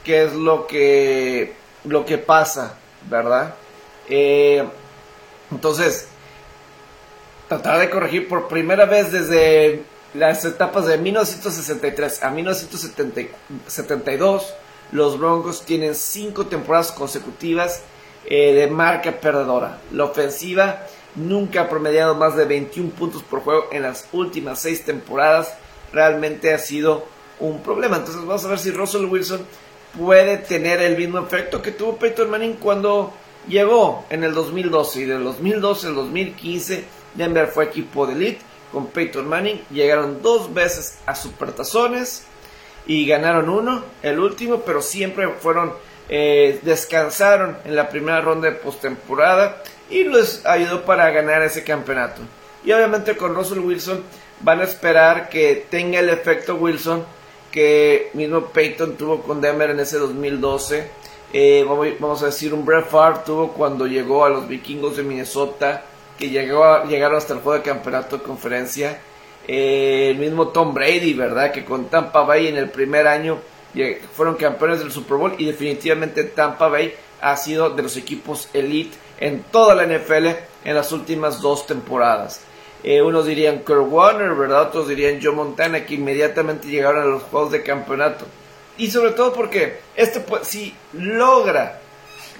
qué 0.04 0.24
es 0.24 0.32
lo 0.34 0.66
que, 0.66 1.54
lo 1.84 2.04
que 2.04 2.18
pasa, 2.18 2.74
¿verdad? 3.08 3.54
Eh, 4.08 4.64
entonces, 5.50 6.08
tratar 7.48 7.78
de 7.80 7.90
corregir 7.90 8.28
por 8.28 8.48
primera 8.48 8.86
vez 8.86 9.12
desde 9.12 9.82
las 10.14 10.44
etapas 10.44 10.86
de 10.86 10.98
1963 10.98 12.22
a 12.22 12.30
1972, 12.30 14.54
los 14.92 15.18
Broncos 15.18 15.64
tienen 15.64 15.94
cinco 15.94 16.46
temporadas 16.46 16.92
consecutivas 16.92 17.82
eh, 18.26 18.52
de 18.54 18.66
marca 18.66 19.20
perdedora. 19.20 19.78
La 19.92 20.04
ofensiva 20.04 20.86
nunca 21.14 21.62
ha 21.62 21.68
promediado 21.68 22.14
más 22.14 22.36
de 22.36 22.44
21 22.44 22.90
puntos 22.90 23.22
por 23.22 23.40
juego 23.40 23.64
en 23.72 23.82
las 23.82 24.06
últimas 24.12 24.60
seis 24.60 24.84
temporadas. 24.84 25.54
Realmente 25.92 26.52
ha 26.52 26.58
sido 26.58 27.04
un 27.38 27.62
problema. 27.62 27.98
Entonces 27.98 28.24
vamos 28.24 28.44
a 28.44 28.48
ver 28.48 28.58
si 28.58 28.72
Russell 28.72 29.04
Wilson 29.04 29.46
puede 29.96 30.38
tener 30.38 30.82
el 30.82 30.96
mismo 30.96 31.18
efecto 31.18 31.62
que 31.62 31.72
tuvo 31.72 31.96
Peyton 31.96 32.30
Manning 32.30 32.54
cuando 32.54 33.12
llegó 33.48 34.04
en 34.10 34.24
el 34.24 34.34
2012 34.34 35.00
y 35.00 35.04
del 35.04 35.24
2012 35.24 35.86
al 35.88 35.94
2015 35.94 36.84
Denver 37.14 37.48
fue 37.48 37.64
equipo 37.64 38.06
de 38.06 38.12
elite 38.12 38.49
con 38.72 38.88
Peyton 38.88 39.28
Manning 39.28 39.60
llegaron 39.70 40.22
dos 40.22 40.52
veces 40.52 40.98
a 41.06 41.14
supertazones 41.14 42.24
y 42.86 43.06
ganaron 43.06 43.48
uno 43.48 43.84
el 44.02 44.18
último 44.18 44.60
pero 44.60 44.82
siempre 44.82 45.28
fueron 45.28 45.72
eh, 46.08 46.58
descansaron 46.62 47.56
en 47.64 47.76
la 47.76 47.88
primera 47.88 48.20
ronda 48.20 48.50
de 48.50 48.56
postemporada 48.56 49.62
y 49.88 50.04
les 50.04 50.44
ayudó 50.44 50.84
para 50.84 51.10
ganar 51.10 51.42
ese 51.42 51.64
campeonato 51.64 52.22
y 52.64 52.72
obviamente 52.72 53.16
con 53.16 53.34
Russell 53.34 53.60
Wilson 53.60 54.02
van 54.40 54.60
a 54.60 54.64
esperar 54.64 55.28
que 55.28 55.66
tenga 55.70 56.00
el 56.00 56.08
efecto 56.08 56.56
Wilson 56.56 57.04
que 57.50 58.10
mismo 58.14 58.46
Peyton 58.46 58.96
tuvo 58.96 59.22
con 59.22 59.40
Denver 59.40 59.70
en 59.70 59.80
ese 59.80 59.98
2012. 59.98 60.88
Eh, 61.32 61.64
vamos 61.66 62.22
a 62.22 62.26
decir, 62.26 62.52
un 62.54 62.64
Brett 62.64 62.88
Favre 62.88 63.20
tuvo 63.24 63.52
cuando 63.52 63.86
llegó 63.86 64.24
a 64.24 64.30
los 64.30 64.48
vikingos 64.48 64.96
de 64.96 65.02
Minnesota, 65.02 65.84
que 66.20 66.28
llegó 66.28 66.84
llegaron 66.84 67.16
hasta 67.16 67.34
el 67.34 67.40
juego 67.40 67.58
de 67.58 67.64
campeonato 67.64 68.18
de 68.18 68.22
conferencia. 68.22 69.00
Eh, 69.48 70.10
el 70.10 70.18
mismo 70.18 70.48
Tom 70.48 70.74
Brady, 70.74 71.14
¿verdad? 71.14 71.50
Que 71.50 71.64
con 71.64 71.86
Tampa 71.86 72.22
Bay 72.22 72.46
en 72.46 72.56
el 72.56 72.70
primer 72.70 73.08
año 73.08 73.38
fueron 74.14 74.34
campeones 74.34 74.80
del 74.80 74.92
Super 74.92 75.16
Bowl 75.16 75.34
y 75.38 75.46
definitivamente 75.46 76.24
Tampa 76.24 76.68
Bay 76.68 76.94
ha 77.20 77.36
sido 77.36 77.70
de 77.70 77.82
los 77.82 77.96
equipos 77.96 78.48
elite 78.52 78.96
en 79.18 79.42
toda 79.44 79.74
la 79.74 79.86
NFL 79.86 80.26
en 80.64 80.74
las 80.74 80.92
últimas 80.92 81.40
dos 81.40 81.66
temporadas. 81.66 82.42
Eh, 82.82 83.02
unos 83.02 83.26
dirían 83.26 83.58
Kurt 83.58 83.90
Warner, 83.90 84.34
¿verdad? 84.34 84.62
Otros 84.68 84.88
dirían 84.88 85.20
Joe 85.22 85.32
Montana, 85.32 85.84
que 85.84 85.94
inmediatamente 85.94 86.68
llegaron 86.68 87.02
a 87.02 87.06
los 87.06 87.22
juegos 87.24 87.52
de 87.52 87.62
campeonato. 87.62 88.26
Y 88.78 88.90
sobre 88.90 89.12
todo 89.12 89.32
porque 89.32 89.80
este, 89.96 90.24
si 90.42 90.74
logra 90.92 91.80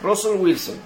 Russell 0.02 0.36
Wilson 0.36 0.76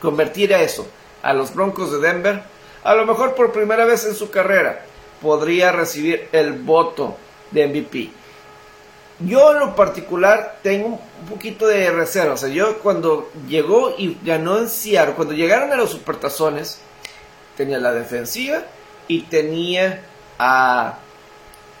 convertir 0.00 0.54
a 0.54 0.62
eso 0.62 0.86
a 1.22 1.32
los 1.32 1.54
Broncos 1.54 1.92
de 1.92 1.98
Denver, 1.98 2.42
a 2.82 2.94
lo 2.94 3.06
mejor 3.06 3.34
por 3.34 3.52
primera 3.52 3.84
vez 3.84 4.04
en 4.04 4.14
su 4.14 4.30
carrera 4.30 4.84
podría 5.20 5.72
recibir 5.72 6.28
el 6.32 6.52
voto 6.54 7.16
de 7.50 7.66
MVP. 7.66 8.10
Yo 9.20 9.52
en 9.52 9.58
lo 9.58 9.76
particular 9.76 10.60
tengo 10.62 10.88
un 10.88 11.28
poquito 11.28 11.66
de 11.66 11.90
reserva. 11.90 12.34
O 12.34 12.36
sea, 12.38 12.48
yo 12.48 12.78
cuando 12.78 13.30
llegó 13.46 13.94
y 13.98 14.18
ganó 14.22 14.58
en 14.58 14.68
Seattle, 14.68 15.14
cuando 15.14 15.34
llegaron 15.34 15.72
a 15.72 15.76
los 15.76 15.90
Supertazones, 15.90 16.80
tenía 17.56 17.78
la 17.78 17.92
defensiva 17.92 18.62
y 19.08 19.22
tenía 19.22 20.02
a, 20.38 20.98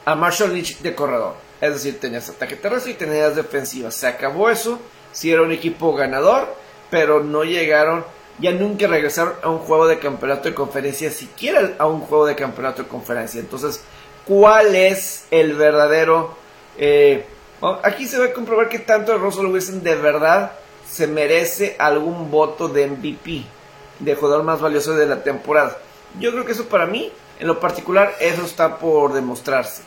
a 0.04 0.14
Marshall 0.14 0.52
Lynch 0.52 0.80
de 0.80 0.94
corredor. 0.94 1.34
Es 1.62 1.72
decir, 1.74 1.98
tenías 1.98 2.28
ataque 2.28 2.56
terrestre 2.56 2.92
y 2.92 2.96
tenías 2.96 3.36
defensiva. 3.36 3.90
Se 3.90 4.06
acabó 4.06 4.50
eso. 4.50 4.78
Si 5.12 5.30
era 5.32 5.42
un 5.42 5.52
equipo 5.52 5.94
ganador, 5.94 6.54
pero 6.90 7.22
no 7.24 7.44
llegaron, 7.44 8.04
ya 8.40 8.52
nunca 8.52 8.86
regresaron 8.86 9.34
a 9.42 9.50
un 9.50 9.58
juego 9.58 9.86
de 9.86 9.98
campeonato 9.98 10.48
de 10.48 10.54
conferencia, 10.54 11.10
siquiera 11.10 11.74
a 11.78 11.86
un 11.86 12.00
juego 12.00 12.26
de 12.26 12.34
campeonato 12.34 12.82
de 12.82 12.88
conferencia. 12.88 13.40
Entonces, 13.40 13.82
¿cuál 14.26 14.74
es 14.74 15.26
el 15.30 15.54
verdadero... 15.54 16.36
Eh, 16.78 17.26
aquí 17.82 18.06
se 18.06 18.18
va 18.18 18.26
a 18.26 18.32
comprobar 18.32 18.68
que 18.68 18.78
tanto 18.78 19.18
Russell 19.18 19.46
Wilson 19.46 19.82
de 19.82 19.94
verdad 19.96 20.52
se 20.88 21.06
merece 21.06 21.76
algún 21.78 22.30
voto 22.30 22.68
de 22.68 22.86
MVP 22.86 23.44
de 23.98 24.14
jugador 24.14 24.42
más 24.42 24.60
valioso 24.60 24.94
de 24.94 25.06
la 25.06 25.22
temporada. 25.22 25.76
Yo 26.18 26.32
creo 26.32 26.44
que 26.44 26.52
eso 26.52 26.66
para 26.66 26.86
mí, 26.86 27.12
en 27.38 27.46
lo 27.46 27.60
particular, 27.60 28.14
eso 28.20 28.44
está 28.44 28.78
por 28.78 29.12
demostrarse. 29.12 29.82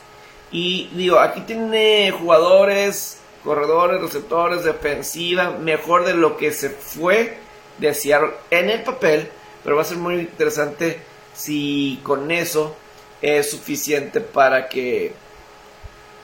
Y 0.52 0.88
digo, 0.94 1.18
aquí 1.18 1.40
tiene 1.40 2.12
jugadores, 2.12 3.18
corredores, 3.42 4.00
receptores, 4.00 4.62
defensiva, 4.62 5.50
mejor 5.50 6.04
de 6.04 6.14
lo 6.14 6.36
que 6.36 6.52
se 6.52 6.70
fue 6.70 7.43
de 7.78 7.94
Seattle 7.94 8.32
en 8.50 8.70
el 8.70 8.82
papel, 8.82 9.28
pero 9.62 9.76
va 9.76 9.82
a 9.82 9.86
ser 9.86 9.98
muy 9.98 10.14
interesante 10.14 10.98
si 11.34 12.00
con 12.02 12.30
eso 12.30 12.76
es 13.20 13.50
suficiente 13.50 14.20
para 14.20 14.68
que 14.68 15.12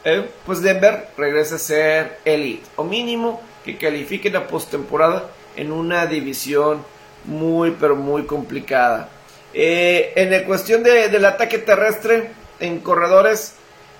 eh, 0.05 0.31
pues 0.47 0.63
Denver 0.63 1.09
regrese 1.17 1.55
a 1.55 1.59
ser 1.59 2.19
elite 2.25 2.67
o 2.77 2.85
mínimo 2.85 3.43
que 3.65 3.77
califique 3.77 4.31
la 4.31 4.47
postemporada 4.47 5.31
en 5.57 5.73
una 5.73 6.07
división 6.07 6.85
muy, 7.25 7.73
pero 7.73 7.97
muy 7.97 8.25
complicada. 8.25 9.11
Eh, 9.53 10.13
en 10.17 10.31
la 10.31 10.45
cuestión 10.45 10.83
de, 10.83 11.09
del 11.09 11.25
ataque 11.25 11.59
terrestre 11.59 12.31
en 12.61 12.81
corredores, 12.81 13.55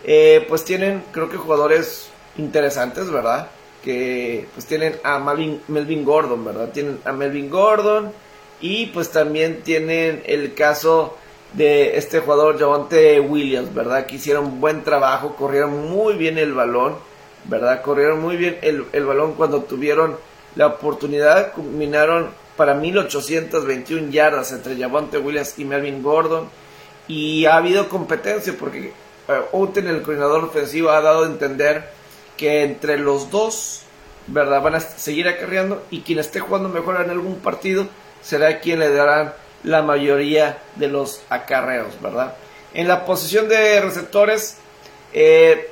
eh, 0.05 0.45
pues 0.49 0.65
tienen, 0.65 1.03
creo 1.13 1.29
que 1.29 1.37
jugadores 1.37 2.09
interesantes, 2.37 3.11
¿verdad? 3.11 3.49
Que 3.83 4.47
pues 4.55 4.67
tienen 4.67 4.97
a 5.03 5.19
Melvin, 5.19 5.63
Melvin 5.69 6.05
Gordon, 6.05 6.45
¿verdad? 6.45 6.71
Tienen 6.71 6.99
a 7.05 7.13
Melvin 7.13 7.49
Gordon 7.49 8.13
y 8.61 8.87
pues 8.87 9.11
también 9.11 9.63
tienen 9.63 10.23
el 10.27 10.55
caso 10.55 11.17
de 11.55 11.97
este 11.97 12.21
jugador 12.21 12.59
Javante 12.59 13.21
Williams, 13.21 13.75
¿verdad? 13.75 14.07
Que 14.07 14.17
hicieron 14.17 14.61
buen 14.61 14.85
trabajo, 14.85 15.35
corrieron 15.35 15.91
muy 15.91 16.15
bien 16.15 16.39
el 16.39 16.53
balón, 16.53 16.97
¿verdad? 17.45 17.83
Corrieron 17.83 18.21
muy 18.21 18.37
bien 18.37 18.59
el, 18.63 18.85
el 18.93 19.05
balón 19.05 19.35
cuando 19.35 19.63
tuvieron 19.63 20.17
la 20.57 20.67
oportunidad, 20.67 21.53
combinaron 21.53 22.31
para 22.57 22.75
1821 22.75 24.11
yardas 24.11 24.53
entre 24.53 24.77
Javonte 24.77 25.19
Williams 25.19 25.59
y 25.59 25.65
Melvin 25.65 26.03
Gordon. 26.03 26.49
Y 27.09 27.47
ha 27.47 27.57
habido 27.57 27.89
competencia 27.89 28.55
porque 28.59 28.93
uh, 29.53 29.73
el 29.75 30.03
coordinador 30.03 30.45
ofensivo, 30.45 30.91
ha 30.91 31.01
dado 31.01 31.25
a 31.25 31.27
entender 31.27 31.89
que 32.41 32.63
entre 32.63 32.97
los 32.97 33.31
dos, 33.31 33.83
¿verdad? 34.27 34.63
Van 34.63 34.75
a 34.75 34.81
seguir 34.81 35.29
acarreando 35.29 35.85
y 35.91 36.01
quien 36.01 36.19
esté 36.19 36.41
jugando 36.41 36.71
mejor 36.71 36.99
en 36.99 37.11
algún 37.11 37.39
partido 37.41 37.87
será 38.23 38.61
quien 38.61 38.79
le 38.79 38.91
darán 38.91 39.35
la 39.63 39.83
mayoría 39.83 40.57
de 40.77 40.89
los 40.89 41.23
acarreos, 41.29 42.01
¿verdad? 42.01 42.35
En 42.73 42.89
la 42.89 43.05
posición 43.05 43.47
de 43.47 43.83
receptores, 43.83 44.57
eh, 45.13 45.69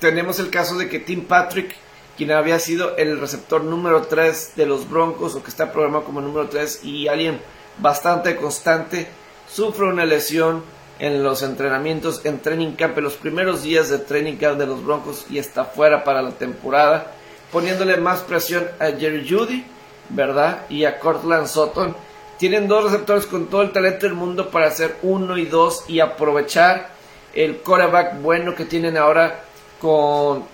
tenemos 0.00 0.40
el 0.40 0.50
caso 0.50 0.76
de 0.76 0.88
que 0.88 0.98
Tim 0.98 1.24
Patrick 1.24 1.76
quien 2.16 2.32
había 2.32 2.58
sido 2.58 2.96
el 2.96 3.20
receptor 3.20 3.62
número 3.62 4.02
3 4.02 4.54
de 4.56 4.66
los 4.66 4.90
Broncos 4.90 5.36
o 5.36 5.42
que 5.44 5.50
está 5.50 5.70
programado 5.70 6.04
como 6.04 6.20
número 6.20 6.48
3 6.48 6.80
y 6.82 7.06
alguien 7.06 7.40
bastante 7.78 8.34
constante, 8.34 9.06
sufre 9.48 9.86
una 9.86 10.04
lesión 10.04 10.64
en 10.98 11.22
los 11.22 11.42
entrenamientos 11.42 12.24
en 12.24 12.40
training 12.40 12.72
camp, 12.72 12.96
en 12.98 13.04
los 13.04 13.14
primeros 13.14 13.62
días 13.62 13.88
de 13.90 13.98
training 13.98 14.36
camp 14.36 14.58
de 14.58 14.66
los 14.66 14.84
Broncos 14.84 15.26
y 15.30 15.38
está 15.38 15.64
fuera 15.64 16.04
para 16.04 16.22
la 16.22 16.30
temporada, 16.30 17.12
poniéndole 17.52 17.96
más 17.96 18.20
presión 18.20 18.66
a 18.78 18.86
Jerry 18.86 19.28
Judy, 19.28 19.64
¿verdad? 20.08 20.62
Y 20.68 20.84
a 20.84 20.98
Cortland 20.98 21.46
Sutton. 21.46 21.94
Tienen 22.38 22.68
dos 22.68 22.84
receptores 22.84 23.26
con 23.26 23.46
todo 23.46 23.62
el 23.62 23.72
talento 23.72 24.06
del 24.06 24.14
mundo 24.14 24.50
para 24.50 24.66
hacer 24.66 24.96
uno 25.02 25.38
y 25.38 25.46
dos 25.46 25.84
y 25.88 26.00
aprovechar 26.00 26.90
el 27.34 27.62
coreback 27.62 28.20
bueno 28.20 28.54
que 28.54 28.64
tienen 28.64 28.96
ahora 28.96 29.40
con 29.80 30.44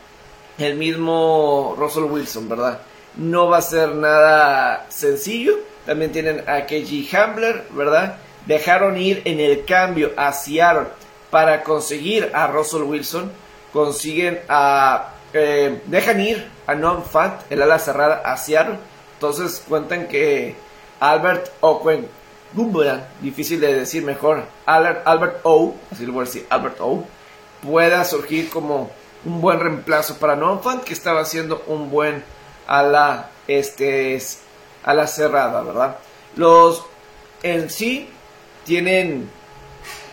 el 0.58 0.76
mismo 0.76 1.74
Russell 1.78 2.04
Wilson, 2.04 2.48
¿verdad? 2.48 2.80
No 3.16 3.48
va 3.48 3.58
a 3.58 3.62
ser 3.62 3.94
nada 3.94 4.86
sencillo. 4.88 5.58
También 5.86 6.12
tienen 6.12 6.48
a 6.48 6.66
KG 6.66 7.08
Hambler, 7.12 7.64
¿verdad? 7.72 8.16
Dejaron 8.46 8.96
ir 8.98 9.22
en 9.24 9.40
el 9.40 9.64
cambio 9.64 10.12
a 10.16 10.32
Seattle 10.32 10.88
para 11.30 11.62
conseguir 11.62 12.30
a 12.34 12.46
Russell 12.46 12.82
Wilson. 12.82 13.30
Consiguen 13.72 14.40
a. 14.48 15.14
Eh, 15.32 15.80
dejan 15.86 16.20
ir 16.20 16.46
a 16.66 16.74
Non 16.74 17.04
Fant, 17.04 17.40
el 17.48 17.62
ala 17.62 17.78
cerrada, 17.78 18.22
a 18.24 18.36
Seattle. 18.36 18.78
Entonces 19.14 19.64
cuentan 19.66 20.08
que 20.08 20.54
Albert 21.00 21.48
Owen 21.60 22.06
difícil 23.20 23.60
de 23.60 23.74
decir 23.74 24.04
mejor, 24.04 24.44
Albert, 24.66 25.06
Albert 25.06 25.40
O, 25.44 25.74
así 25.90 26.04
lo 26.04 26.12
voy 26.12 26.22
a 26.22 26.24
decir, 26.24 26.46
Albert 26.50 26.80
O, 26.80 27.04
pueda 27.62 28.04
surgir 28.04 28.50
como 28.50 28.90
un 29.24 29.40
buen 29.40 29.60
reemplazo 29.60 30.16
para 30.18 30.36
Nonfant, 30.36 30.84
que 30.84 30.92
estaba 30.92 31.20
haciendo 31.20 31.62
un 31.66 31.90
buen 31.90 32.22
a 32.66 32.82
la, 32.82 33.30
este, 33.46 34.20
cerrada, 35.06 35.62
¿verdad? 35.62 35.96
Los 36.36 36.84
en 37.42 37.70
sí 37.70 38.08
tienen, 38.64 39.28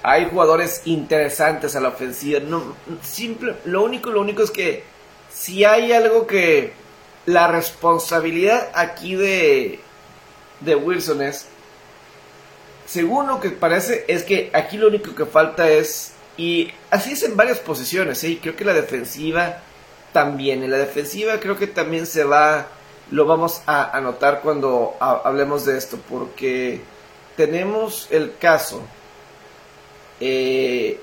hay 0.03 0.27
jugadores 0.29 0.82
interesantes 0.86 1.75
a 1.75 1.79
la 1.79 1.89
ofensiva. 1.89 2.39
No, 2.39 2.75
simple, 3.03 3.56
lo 3.65 3.84
único, 3.84 4.10
lo 4.10 4.22
único 4.22 4.44
es 4.44 4.51
que 4.51 4.84
si 5.32 5.63
hay 5.63 5.91
algo 5.91 6.27
que 6.27 6.74
la 7.25 7.48
responsabilidad 7.48 8.70
aquí 8.74 9.15
de, 9.15 9.79
de 10.62 10.75
Wilson 10.75 11.22
es, 11.22 11.46
según 12.86 13.27
lo 13.27 13.39
que 13.39 13.51
parece, 13.51 14.06
es 14.08 14.24
que 14.24 14.50
aquí 14.53 14.77
lo 14.77 14.88
único 14.88 15.13
que 15.13 15.25
falta 15.25 15.70
es 15.70 16.13
y 16.39 16.72
así 16.89 17.12
es 17.12 17.24
en 17.24 17.36
varias 17.36 17.60
posiciones, 17.60 18.24
¿eh? 18.24 18.39
creo 18.41 18.56
que 18.56 18.63
la 18.63 18.74
defensiva 18.74 19.62
también. 20.13 20.63
En 20.63 20.72
la 20.72 20.77
defensiva 20.77 21.39
creo 21.39 21.58
que 21.58 21.68
también 21.68 22.06
se 22.06 22.24
va, 22.24 22.68
lo 23.12 23.25
vamos 23.25 23.62
a 23.65 23.96
anotar 23.96 24.39
cuando 24.41 24.96
hablemos 25.01 25.65
de 25.65 25.77
esto, 25.77 26.00
porque 26.10 26.82
tenemos 27.39 28.10
el 28.12 28.36
caso. 28.38 28.81
Eh, 30.19 31.00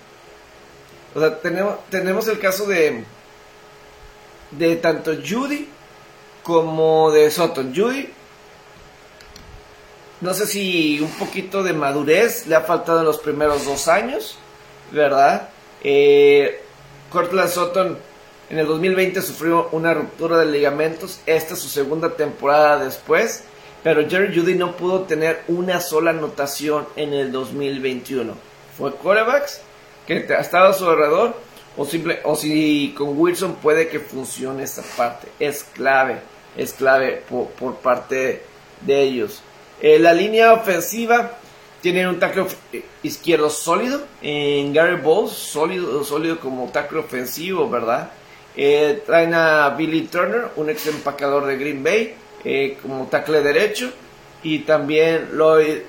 O 1.15 1.19
sea, 1.19 1.41
tenemos, 1.41 1.77
tenemos 1.89 2.29
el 2.29 2.39
caso 2.39 2.67
de, 2.67 3.05
de 4.51 4.77
tanto 4.77 5.13
Judy 5.27 5.67
como 6.43 7.11
de 7.11 7.31
Soto. 7.31 7.63
Judy, 7.75 8.11
no 10.21 10.35
sé 10.35 10.47
si 10.47 11.01
un 11.01 11.11
poquito 11.13 11.63
de 11.63 11.73
madurez 11.73 12.47
le 12.47 12.55
ha 12.55 12.61
faltado 12.61 12.99
en 13.01 13.07
los 13.07 13.17
primeros 13.19 13.65
dos 13.65 13.89
años, 13.89 14.37
¿verdad? 14.93 15.49
Eh, 15.83 16.61
Cortland 17.11 17.49
Sutton 17.49 17.97
en 18.51 18.59
el 18.59 18.67
2020 18.67 19.23
sufrió 19.23 19.71
una 19.73 19.95
ruptura 19.95 20.37
de 20.37 20.45
ligamentos. 20.53 21.21
Esta 21.25 21.55
es 21.55 21.61
su 21.61 21.69
segunda 21.71 22.11
temporada 22.15 22.85
después. 22.85 23.45
Pero 23.87 24.11
Jerry 24.11 24.37
Judy 24.37 24.57
no 24.57 24.77
pudo 24.77 25.03
tener 25.03 25.45
una 25.47 25.81
sola 25.81 26.11
anotación 26.11 26.89
en 26.97 27.15
el 27.15 27.31
2021. 27.31 28.35
Fue 28.77 28.97
corebacks 28.97 29.61
que 30.09 30.27
ha 30.29 30.41
estado 30.41 30.71
a 30.71 30.73
su 30.73 30.91
alrededor. 30.91 31.37
O, 31.77 31.87
simple, 31.87 32.19
o 32.25 32.35
si 32.35 32.93
con 32.99 33.17
Wilson 33.17 33.55
puede 33.63 33.87
que 33.87 34.01
funcione 34.01 34.65
esta 34.65 34.83
parte. 34.97 35.29
Es 35.39 35.63
clave. 35.63 36.17
Es 36.57 36.73
clave 36.73 37.23
por, 37.29 37.77
parte 37.77 38.43
de 38.81 39.03
ellos. 39.03 39.41
Eh, 39.81 40.01
la 40.01 40.13
línea 40.13 40.53
ofensiva 40.53 41.39
tiene 41.81 42.09
un 42.09 42.19
tackle 42.19 42.47
izquierdo 43.05 43.51
sólido. 43.51 44.03
En 44.21 44.73
Gary 44.73 45.01
Bowles, 45.01 45.31
sólido, 45.31 46.03
sólido 46.03 46.41
como 46.41 46.69
tackle 46.73 46.99
ofensivo, 46.99 47.71
¿verdad? 47.71 48.11
Eh, 48.57 49.05
traen 49.07 49.33
a 49.33 49.69
Billy 49.79 50.09
Turner, 50.09 50.49
un 50.57 50.71
ex 50.71 50.89
empacador 50.89 51.47
de 51.47 51.57
Green 51.57 51.85
Bay, 51.85 52.17
eh, 52.45 52.79
como 52.81 53.07
tackle 53.07 53.43
derecho. 53.43 53.93
Y 54.43 54.61
también 54.61 55.31
Lloyd 55.33 55.83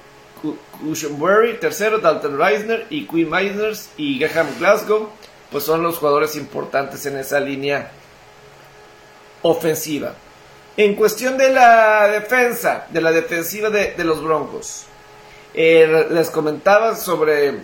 Cushenberry, 0.80 1.60
tercero, 1.60 2.00
Dalton 2.00 2.38
Reisner 2.38 2.86
y 2.90 3.08
Quinn 3.08 3.30
Meisners 3.30 3.90
y 3.98 4.20
Graham 4.20 4.48
Glasgow, 4.60 5.10
pues 5.52 5.64
son 5.64 5.84
los 5.84 5.98
jugadores 5.98 6.36
importantes 6.36 7.06
en 7.06 7.18
esa 7.18 7.40
línea 7.40 7.92
ofensiva. 9.42 10.16
En 10.76 10.96
cuestión 10.96 11.38
de 11.38 11.50
la 11.50 12.08
defensa, 12.08 12.88
de 12.90 13.02
la 13.02 13.12
defensiva 13.12 13.70
de, 13.70 13.96
los 14.04 14.24
Broncos, 14.24 14.86
eh, 15.54 16.08
les 16.12 16.30
comentaba 16.30 16.96
sobre 16.96 17.56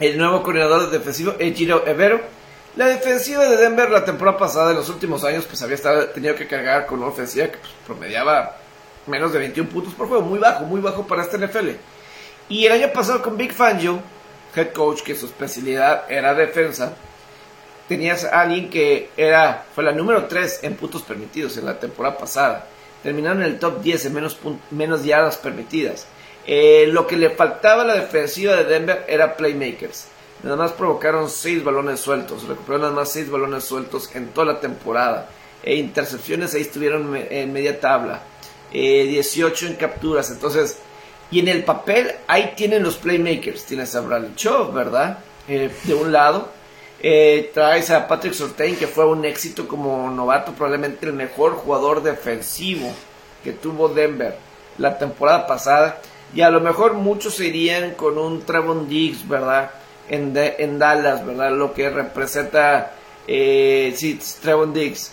el 0.00 0.18
nuevo 0.18 0.42
coordinador 0.42 0.90
defensivo, 0.90 1.34
Ejiro 1.38 1.86
Evero 1.86 2.20
la 2.76 2.86
defensiva 2.86 3.44
de 3.46 3.56
Denver 3.56 3.90
la 3.90 4.04
temporada 4.04 4.38
pasada, 4.38 4.70
en 4.70 4.76
los 4.76 4.88
últimos 4.88 5.24
años, 5.24 5.44
pues 5.44 5.60
había 5.62 5.74
estado, 5.74 6.06
tenido 6.08 6.34
que 6.34 6.46
cargar 6.46 6.86
con 6.86 7.00
una 7.00 7.08
ofensiva 7.08 7.48
que 7.48 7.58
pues, 7.58 7.72
promediaba 7.86 8.56
menos 9.06 9.32
de 9.32 9.38
21 9.40 9.68
puntos 9.68 9.94
por 9.94 10.08
juego, 10.08 10.22
muy 10.22 10.38
bajo, 10.38 10.64
muy 10.64 10.80
bajo 10.80 11.06
para 11.06 11.22
este 11.22 11.38
NFL. 11.38 11.70
Y 12.48 12.66
el 12.66 12.72
año 12.72 12.92
pasado 12.92 13.22
con 13.22 13.36
Big 13.36 13.52
Fangio, 13.52 14.00
head 14.54 14.72
coach, 14.72 15.02
que 15.02 15.14
su 15.14 15.26
especialidad 15.26 16.10
era 16.10 16.34
defensa, 16.34 16.94
tenías 17.88 18.24
a 18.24 18.40
alguien 18.40 18.70
que 18.70 19.10
era, 19.16 19.64
fue 19.74 19.84
la 19.84 19.92
número 19.92 20.26
3 20.26 20.60
en 20.62 20.76
puntos 20.76 21.02
permitidos 21.02 21.56
en 21.58 21.66
la 21.66 21.78
temporada 21.78 22.16
pasada. 22.16 22.66
Terminaron 23.02 23.42
en 23.42 23.48
el 23.48 23.58
top 23.58 23.82
10 23.82 24.06
en 24.06 24.14
menos, 24.14 24.38
menos 24.70 25.04
yardas 25.04 25.36
permitidas. 25.36 26.06
Eh, 26.46 26.86
lo 26.88 27.06
que 27.06 27.16
le 27.16 27.30
faltaba 27.30 27.82
a 27.82 27.86
la 27.86 27.94
defensiva 27.94 28.56
de 28.56 28.64
Denver 28.64 29.04
era 29.08 29.36
playmakers. 29.36 30.06
Nada 30.42 30.56
más 30.56 30.72
provocaron 30.72 31.30
6 31.30 31.62
balones 31.62 32.00
sueltos. 32.00 32.48
Recuperaron 32.48 32.82
nada 32.82 32.94
más 32.94 33.12
6 33.12 33.30
balones 33.30 33.64
sueltos 33.64 34.10
en 34.14 34.28
toda 34.28 34.54
la 34.54 34.60
temporada. 34.60 35.28
E 35.62 35.76
intercepciones 35.76 36.54
ahí 36.54 36.62
estuvieron 36.62 37.14
en 37.16 37.52
media 37.52 37.80
tabla. 37.80 38.22
18 38.72 39.66
eh, 39.66 39.68
en 39.68 39.76
capturas. 39.76 40.30
Entonces, 40.30 40.78
y 41.30 41.40
en 41.40 41.48
el 41.48 41.64
papel 41.64 42.12
ahí 42.26 42.54
tienen 42.56 42.82
los 42.82 42.96
playmakers. 42.96 43.64
Tienes 43.64 43.94
a 43.94 44.00
Bradley 44.00 44.34
Chubb, 44.34 44.72
¿verdad? 44.72 45.18
Eh, 45.48 45.70
de 45.84 45.94
un 45.94 46.10
lado. 46.10 46.48
Eh, 47.00 47.50
traes 47.52 47.90
a 47.90 48.06
Patrick 48.06 48.34
Surtain, 48.34 48.76
que 48.76 48.86
fue 48.86 49.06
un 49.06 49.24
éxito 49.24 49.66
como 49.66 50.08
novato, 50.10 50.52
probablemente 50.52 51.06
el 51.06 51.12
mejor 51.14 51.54
jugador 51.54 52.02
defensivo 52.02 52.92
que 53.42 53.52
tuvo 53.52 53.88
Denver 53.88 54.36
la 54.78 54.98
temporada 54.98 55.46
pasada. 55.46 56.00
Y 56.34 56.40
a 56.40 56.50
lo 56.50 56.60
mejor 56.60 56.94
muchos 56.94 57.40
irían 57.40 57.92
con 57.94 58.18
un 58.18 58.42
Trevon 58.42 58.88
Diggs, 58.88 59.26
¿verdad? 59.28 59.70
En, 60.12 60.78
Dallas, 60.78 61.24
¿verdad? 61.24 61.52
Lo 61.52 61.72
que 61.72 61.88
representa, 61.88 62.92
eh, 63.26 63.94
Trevon 64.40 64.72
Diggs. 64.72 65.12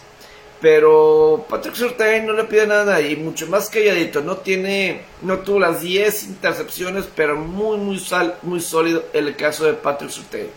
Pero 0.61 1.45
Patrick 1.49 1.75
Surtain 1.75 2.25
no 2.25 2.33
le 2.33 2.43
pide 2.43 2.67
nada 2.67 2.99
y 2.99 3.15
mucho 3.15 3.47
más 3.47 3.69
calladito. 3.69 4.21
No 4.21 4.37
tiene, 4.37 5.03
no 5.21 5.39
tuvo 5.39 5.59
las 5.59 5.79
10 5.79 6.23
intercepciones, 6.23 7.05
pero 7.15 7.37
muy, 7.37 7.77
muy, 7.77 7.97
sal, 7.97 8.35
muy 8.41 8.59
sólido 8.59 9.05
el 9.13 9.37
caso 9.37 9.65
de 9.65 9.73
Patrick 9.73 10.11
Surtain. 10.11 10.47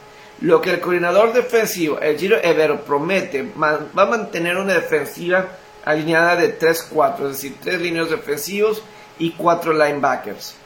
Lo 0.40 0.60
que 0.60 0.70
el 0.70 0.80
coordinador 0.80 1.32
defensivo, 1.32 2.00
el 2.00 2.18
Giro 2.18 2.36
Evero, 2.42 2.84
promete, 2.84 3.48
va 3.56 3.86
a 3.94 4.06
mantener 4.06 4.56
una 4.56 4.74
defensiva 4.74 5.50
alineada 5.84 6.34
de 6.34 6.58
3-4, 6.58 7.26
es 7.26 7.28
decir, 7.28 7.56
3 7.62 7.80
líneas 7.80 8.10
defensivos 8.10 8.82
y 9.20 9.30
4 9.32 9.72
linebackers. 9.72 10.56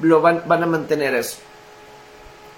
Lo 0.00 0.22
van 0.22 0.62
a 0.62 0.66
mantener 0.66 1.14
eso 1.14 1.36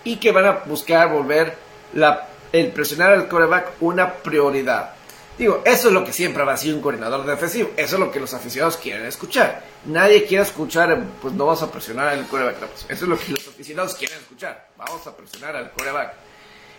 y 0.05 0.17
que 0.17 0.33
van 0.33 0.47
a 0.47 0.53
buscar 0.65 1.13
volver 1.13 1.57
la, 1.95 2.29
el 2.53 2.69
presionar 2.69 3.13
al 3.13 3.29
coreback 3.29 3.73
una 3.81 4.13
prioridad. 4.13 4.95
Digo, 5.39 5.63
eso 5.65 5.89
es 5.89 5.95
lo 5.95 6.05
que 6.05 6.13
siempre 6.13 6.45
va 6.45 6.53
a 6.53 6.57
ser 6.59 6.75
un 6.75 6.83
coordinador 6.83 7.25
defensivo. 7.25 7.71
Eso 7.75 7.97
es 7.97 8.01
lo 8.01 8.11
que 8.11 8.21
los 8.21 8.35
aficionados 8.35 8.77
quieren 8.77 9.07
escuchar. 9.07 9.63
Nadie 9.87 10.27
quiere 10.27 10.45
escuchar, 10.45 11.03
pues 11.23 11.33
no 11.33 11.47
vamos 11.47 11.63
a 11.63 11.73
presionar 11.73 12.09
al 12.09 12.27
coreback. 12.27 12.59
Pues, 12.59 12.85
eso 12.91 13.05
es 13.05 13.09
lo 13.09 13.19
que 13.19 13.33
los 13.33 13.49
aficionados 13.49 13.95
quieren 13.95 14.19
escuchar. 14.19 14.69
Vamos 14.77 15.07
a 15.07 15.17
presionar 15.17 15.57
al 15.57 15.71
coreback. 15.71 16.13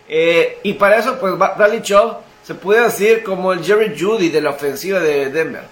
Eh, 0.08 0.60
y 0.62 0.74
para 0.74 0.96
eso, 0.98 1.18
pues 1.18 1.36
Bradley 1.36 1.82
Chubb 1.82 2.18
se 2.44 2.54
puede 2.54 2.82
decir 2.82 3.24
como 3.24 3.52
el 3.52 3.64
Jerry 3.64 3.98
Judy 3.98 4.28
de 4.28 4.40
la 4.40 4.50
ofensiva 4.50 5.00
de 5.00 5.30
Denver. 5.30 5.64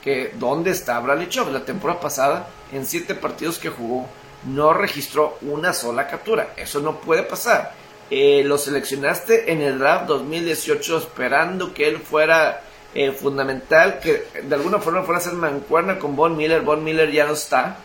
Que, 0.00 0.32
¿dónde 0.34 0.70
está 0.70 1.00
Bradley 1.00 1.28
Chubb? 1.28 1.50
La 1.50 1.64
temporada 1.64 1.98
pasada, 1.98 2.46
en 2.72 2.86
siete 2.86 3.16
partidos 3.16 3.58
que 3.58 3.70
jugó, 3.70 4.08
no 4.46 4.72
registró 4.72 5.38
una 5.42 5.72
sola 5.72 6.06
captura. 6.06 6.54
Eso 6.56 6.80
no 6.80 7.00
puede 7.00 7.22
pasar. 7.22 7.72
Eh, 8.10 8.42
lo 8.44 8.56
seleccionaste 8.56 9.52
en 9.52 9.62
el 9.62 9.78
draft 9.78 10.06
2018 10.06 10.98
esperando 10.98 11.74
que 11.74 11.88
él 11.88 11.98
fuera 11.98 12.60
eh, 12.94 13.10
fundamental, 13.10 13.98
que 13.98 14.28
de 14.42 14.54
alguna 14.54 14.78
forma 14.78 15.02
fuera 15.02 15.18
a 15.18 15.22
ser 15.22 15.32
mancuerna 15.34 15.98
con 15.98 16.14
Von 16.14 16.36
Miller. 16.36 16.62
Von 16.62 16.84
Miller 16.84 17.10
ya 17.10 17.26
no 17.26 17.32
está. 17.32 17.78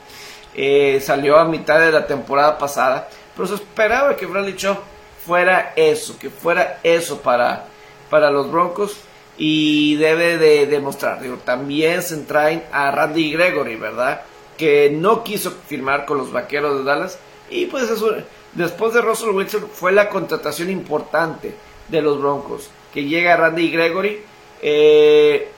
Eh, 0.54 1.02
salió 1.04 1.38
a 1.38 1.46
mitad 1.46 1.80
de 1.80 1.92
la 1.92 2.06
temporada 2.06 2.58
pasada. 2.58 3.10
Pero 3.36 3.48
se 3.48 3.56
esperaba 3.56 4.16
que 4.16 4.26
Bradley 4.26 4.56
Shaw 4.56 4.78
fuera 5.26 5.74
eso, 5.76 6.18
que 6.20 6.30
fuera 6.30 6.80
eso 6.84 7.22
para, 7.22 7.66
para 8.10 8.30
los 8.30 8.52
Broncos. 8.52 8.98
Y 9.38 9.96
debe 9.96 10.38
de 10.38 10.68
demostrar. 10.68 11.20
También 11.44 12.04
se 12.04 12.18
traen 12.18 12.64
a 12.72 12.92
Randy 12.92 13.32
Gregory, 13.32 13.76
¿verdad? 13.76 14.22
Que 14.62 14.92
no 14.92 15.24
quiso 15.24 15.50
firmar 15.68 16.06
con 16.06 16.20
los 16.20 16.32
Vaqueros 16.32 16.78
de 16.78 16.84
Dallas. 16.84 17.18
Y 17.50 17.66
pues 17.66 17.90
eso, 17.90 18.16
después 18.54 18.94
de 18.94 19.02
Russell 19.02 19.30
Wilson 19.30 19.68
fue 19.74 19.92
la 19.92 20.08
contratación 20.08 20.70
importante 20.70 21.56
de 21.88 22.02
los 22.04 22.22
Broncos. 22.22 22.70
Que 22.94 23.06
llega 23.06 23.36
Randy 23.36 23.72
Gregory. 23.72 24.22
Eh, 24.62 25.50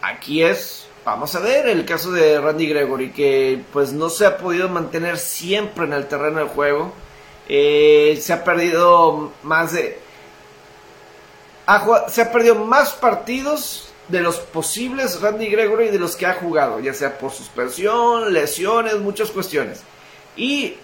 aquí 0.00 0.42
es, 0.42 0.86
vamos 1.04 1.34
a 1.34 1.40
ver 1.40 1.68
el 1.68 1.84
caso 1.84 2.10
de 2.10 2.40
Randy 2.40 2.68
Gregory, 2.68 3.12
que 3.12 3.60
pues 3.70 3.92
no 3.92 4.08
se 4.08 4.24
ha 4.24 4.38
podido 4.38 4.70
mantener 4.70 5.18
siempre 5.18 5.84
en 5.84 5.92
el 5.92 6.08
terreno 6.08 6.38
del 6.38 6.48
juego. 6.48 6.94
Eh, 7.50 8.18
se 8.22 8.32
ha 8.32 8.42
perdido 8.42 9.30
más 9.42 9.74
de... 9.74 9.98
se 12.08 12.22
ha 12.22 12.32
perdido 12.32 12.54
más 12.54 12.94
partidos 12.94 13.89
de 14.10 14.20
los 14.20 14.36
posibles 14.38 15.20
Randy 15.20 15.46
Gregory 15.46 15.88
de 15.88 15.98
los 15.98 16.16
que 16.16 16.26
ha 16.26 16.34
jugado, 16.34 16.80
ya 16.80 16.92
sea 16.92 17.18
por 17.18 17.30
suspensión, 17.30 18.32
lesiones, 18.32 18.98
muchas 18.98 19.30
cuestiones. 19.30 19.82
Y 20.36 20.74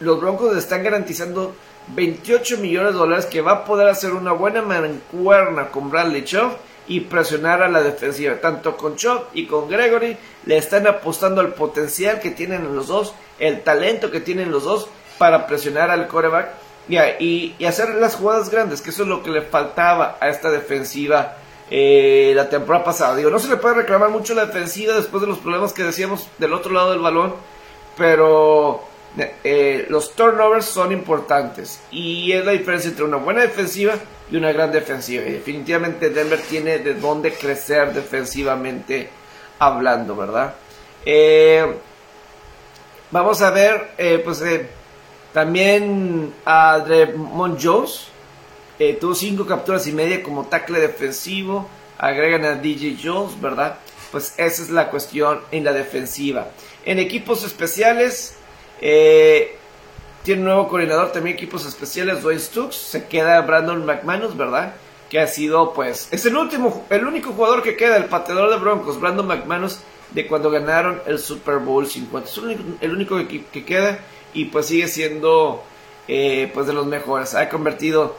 los 0.00 0.20
Broncos 0.20 0.56
están 0.56 0.82
garantizando 0.82 1.54
28 1.88 2.58
millones 2.58 2.92
de 2.92 2.98
dólares 2.98 3.26
que 3.26 3.40
va 3.40 3.52
a 3.52 3.64
poder 3.64 3.88
hacer 3.88 4.12
una 4.12 4.32
buena 4.32 4.62
mancuerna 4.62 5.68
con 5.68 5.90
Bradley 5.90 6.24
Chubb 6.24 6.52
y 6.86 7.00
presionar 7.00 7.62
a 7.62 7.68
la 7.68 7.82
defensiva. 7.82 8.36
Tanto 8.40 8.76
con 8.76 8.96
Chubb 8.96 9.28
y 9.32 9.46
con 9.46 9.68
Gregory 9.68 10.16
le 10.44 10.56
están 10.56 10.86
apostando 10.86 11.40
al 11.40 11.54
potencial 11.54 12.20
que 12.20 12.30
tienen 12.30 12.74
los 12.74 12.88
dos, 12.88 13.14
el 13.38 13.62
talento 13.62 14.10
que 14.10 14.20
tienen 14.20 14.50
los 14.50 14.64
dos 14.64 14.88
para 15.16 15.46
presionar 15.46 15.90
al 15.90 16.06
coreback 16.06 16.48
y, 16.88 17.54
y 17.58 17.64
hacer 17.64 17.94
las 17.94 18.16
jugadas 18.16 18.50
grandes, 18.50 18.82
que 18.82 18.90
eso 18.90 19.04
es 19.04 19.08
lo 19.08 19.22
que 19.22 19.30
le 19.30 19.42
faltaba 19.42 20.18
a 20.20 20.28
esta 20.28 20.50
defensiva 20.50 21.38
eh, 21.70 22.32
la 22.34 22.48
temporada 22.48 22.84
pasada. 22.84 23.16
Digo, 23.16 23.30
no 23.30 23.38
se 23.38 23.48
le 23.48 23.56
puede 23.56 23.76
reclamar 23.76 24.10
mucho 24.10 24.34
la 24.34 24.46
defensiva 24.46 24.94
después 24.94 25.20
de 25.22 25.26
los 25.26 25.38
problemas 25.38 25.72
que 25.72 25.82
decíamos 25.82 26.28
del 26.38 26.52
otro 26.52 26.72
lado 26.72 26.90
del 26.90 27.00
balón, 27.00 27.34
pero 27.96 28.82
eh, 29.42 29.86
los 29.88 30.14
turnovers 30.14 30.66
son 30.66 30.92
importantes 30.92 31.80
y 31.90 32.32
es 32.32 32.44
la 32.44 32.52
diferencia 32.52 32.90
entre 32.90 33.04
una 33.04 33.16
buena 33.16 33.42
defensiva 33.42 33.94
y 34.30 34.36
una 34.36 34.52
gran 34.52 34.72
defensiva. 34.72 35.24
Y 35.24 35.32
definitivamente 35.32 36.10
Denver 36.10 36.40
tiene 36.40 36.78
de 36.78 36.94
dónde 36.94 37.32
crecer 37.32 37.94
defensivamente 37.94 39.08
hablando, 39.58 40.16
¿verdad? 40.16 40.54
Eh, 41.06 41.66
vamos 43.10 43.40
a 43.40 43.50
ver, 43.50 44.22
pues 44.22 44.42
también 45.32 46.34
a 46.44 46.78
Dremont 46.78 47.58
Jones 47.62 48.08
eh, 48.78 48.98
tuvo 49.00 49.14
5 49.14 49.46
capturas 49.46 49.86
y 49.86 49.92
media 49.92 50.22
como 50.22 50.46
tackle 50.46 50.80
defensivo. 50.80 51.68
Agregan 51.98 52.44
a 52.44 52.54
DJ 52.56 52.98
Jones, 53.02 53.40
¿verdad? 53.40 53.78
Pues 54.10 54.34
esa 54.36 54.62
es 54.62 54.70
la 54.70 54.90
cuestión 54.90 55.40
en 55.50 55.64
la 55.64 55.72
defensiva. 55.72 56.48
En 56.84 56.98
equipos 56.98 57.44
especiales, 57.44 58.36
eh, 58.80 59.56
tiene 60.24 60.40
un 60.40 60.46
nuevo 60.46 60.68
coordinador 60.68 61.12
también 61.12 61.36
equipos 61.36 61.66
especiales, 61.66 62.22
Dwayne 62.22 62.40
Stooks. 62.40 62.76
Se 62.76 63.06
queda 63.06 63.40
Brandon 63.42 63.84
McManus, 63.84 64.36
¿verdad? 64.36 64.74
Que 65.08 65.20
ha 65.20 65.26
sido, 65.26 65.72
pues, 65.72 66.08
es 66.10 66.26
el 66.26 66.36
último, 66.36 66.84
el 66.90 67.06
único 67.06 67.32
jugador 67.32 67.62
que 67.62 67.76
queda, 67.76 67.96
el 67.96 68.06
pateador 68.06 68.50
de 68.50 68.56
Broncos, 68.56 68.98
Brandon 68.98 69.26
McManus, 69.26 69.80
de 70.10 70.26
cuando 70.26 70.50
ganaron 70.50 71.00
el 71.06 71.18
Super 71.18 71.58
Bowl 71.58 71.86
50. 71.86 72.28
Es 72.28 72.38
el 72.80 72.92
único, 72.92 73.16
que, 73.28 73.64
queda 73.64 73.98
y 74.32 74.46
pues 74.46 74.66
sigue 74.66 74.88
siendo, 74.88 75.62
eh, 76.08 76.50
pues, 76.52 76.66
de 76.66 76.72
los 76.72 76.86
mejores. 76.86 77.34
Ha 77.34 77.48
convertido 77.48 78.16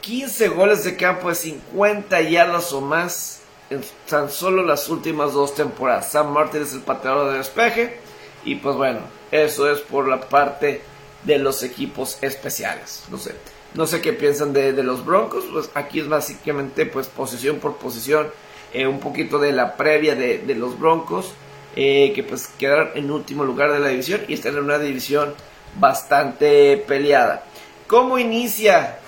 15 0.00 0.48
goles 0.48 0.84
de 0.84 0.96
campo 0.96 1.28
de 1.28 1.34
50 1.34 2.20
yardas 2.22 2.72
o 2.72 2.80
más 2.80 3.40
en 3.70 3.82
tan 4.08 4.30
solo 4.30 4.62
las 4.62 4.88
últimas 4.88 5.32
dos 5.32 5.54
temporadas. 5.54 6.12
Sam 6.12 6.32
Martin 6.32 6.62
es 6.62 6.72
el 6.72 6.80
pateador 6.80 7.32
de 7.32 7.38
despeje. 7.38 7.98
Y 8.44 8.56
pues 8.56 8.76
bueno, 8.76 9.00
eso 9.30 9.70
es 9.70 9.80
por 9.80 10.08
la 10.08 10.20
parte 10.20 10.82
de 11.24 11.38
los 11.38 11.62
equipos 11.62 12.18
especiales. 12.22 13.04
No 13.10 13.18
sé, 13.18 13.34
no 13.74 13.86
sé 13.86 14.00
qué 14.00 14.12
piensan 14.12 14.52
de, 14.52 14.72
los 14.82 15.04
Broncos. 15.04 15.44
Pues 15.52 15.70
aquí 15.74 16.00
es 16.00 16.08
básicamente 16.08 16.86
pues 16.86 17.08
posición 17.08 17.58
por 17.58 17.76
posición. 17.76 18.28
Eh, 18.72 18.86
un 18.86 19.00
poquito 19.00 19.38
de 19.38 19.52
la 19.52 19.76
previa 19.76 20.14
de, 20.14 20.54
los 20.54 20.78
Broncos. 20.78 21.32
Eh, 21.78 22.12
que 22.14 22.22
pues 22.22 22.46
quedaron 22.58 22.88
en 22.94 23.10
último 23.10 23.44
lugar 23.44 23.70
de 23.70 23.80
la 23.80 23.88
división 23.88 24.22
y 24.28 24.32
están 24.32 24.56
en 24.56 24.64
una 24.64 24.78
división 24.78 25.34
bastante 25.78 26.78
peleada. 26.78 27.44
¿Cómo 27.86 28.18
inicia 28.18 28.98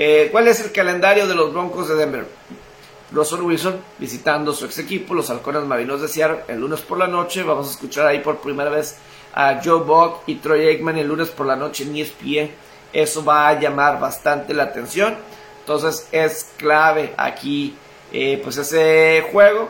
eh, 0.00 0.28
¿Cuál 0.30 0.46
es 0.46 0.60
el 0.60 0.70
calendario 0.70 1.26
de 1.26 1.34
los 1.34 1.52
Broncos 1.52 1.88
de 1.88 1.96
Denver? 1.96 2.24
Russell 3.10 3.40
Wilson 3.40 3.80
visitando 3.98 4.52
su 4.52 4.66
ex 4.66 4.78
equipo, 4.78 5.12
los 5.12 5.28
Halcones 5.28 5.64
Marinos 5.64 6.00
de 6.00 6.06
Seattle, 6.06 6.44
el 6.46 6.60
lunes 6.60 6.80
por 6.82 6.98
la 6.98 7.08
noche. 7.08 7.42
Vamos 7.42 7.66
a 7.66 7.70
escuchar 7.72 8.06
ahí 8.06 8.20
por 8.20 8.38
primera 8.38 8.70
vez 8.70 8.96
a 9.34 9.60
Joe 9.60 9.82
Buck 9.82 10.20
y 10.26 10.36
Troy 10.36 10.68
Aikman 10.68 10.98
el 10.98 11.08
lunes 11.08 11.30
por 11.30 11.46
la 11.46 11.56
noche 11.56 11.82
en 11.82 11.96
ESPN. 11.96 12.48
Eso 12.92 13.24
va 13.24 13.48
a 13.48 13.58
llamar 13.58 13.98
bastante 13.98 14.54
la 14.54 14.64
atención. 14.64 15.16
Entonces 15.60 16.08
es 16.12 16.52
clave 16.56 17.12
aquí 17.16 17.74
eh, 18.12 18.40
pues 18.40 18.56
ese 18.56 19.26
juego. 19.32 19.68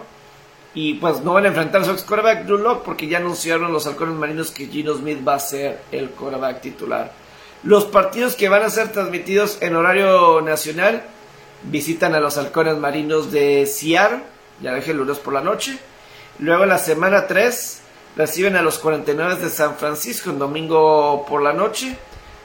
Y 0.74 0.94
pues 0.94 1.22
no 1.22 1.32
van 1.32 1.46
a 1.46 1.48
enfrentar 1.48 1.80
a 1.80 1.84
su 1.84 1.92
ex 1.92 2.02
quarterback 2.02 2.44
Drew 2.44 2.58
Locke 2.58 2.84
porque 2.84 3.08
ya 3.08 3.16
anunciaron 3.16 3.72
los 3.72 3.86
Halcones 3.86 4.14
Marinos 4.14 4.50
que 4.50 4.66
Gino 4.66 4.94
Smith 4.94 5.26
va 5.26 5.36
a 5.36 5.40
ser 5.40 5.80
el 5.90 6.10
quarterback 6.10 6.60
titular. 6.60 7.10
Los 7.64 7.86
partidos 7.86 8.36
que 8.36 8.48
van 8.48 8.62
a 8.62 8.70
ser 8.70 8.92
transmitidos 8.92 9.58
en 9.60 9.74
horario 9.74 10.40
nacional 10.42 11.02
visitan 11.64 12.14
a 12.14 12.20
los 12.20 12.38
halcones 12.38 12.76
marinos 12.76 13.32
de 13.32 13.66
Seattle, 13.66 14.22
ya 14.60 14.74
dejé 14.74 14.92
el 14.92 14.98
lunes 14.98 15.18
por 15.18 15.34
la 15.34 15.40
noche. 15.40 15.76
Luego 16.38 16.62
en 16.62 16.68
la 16.68 16.78
semana 16.78 17.26
3 17.26 17.80
reciben 18.16 18.54
a 18.54 18.62
los 18.62 18.78
49 18.78 19.36
de 19.36 19.50
San 19.50 19.74
Francisco 19.76 20.30
en 20.30 20.38
domingo 20.38 21.26
por 21.28 21.42
la 21.42 21.52
noche. 21.52 21.96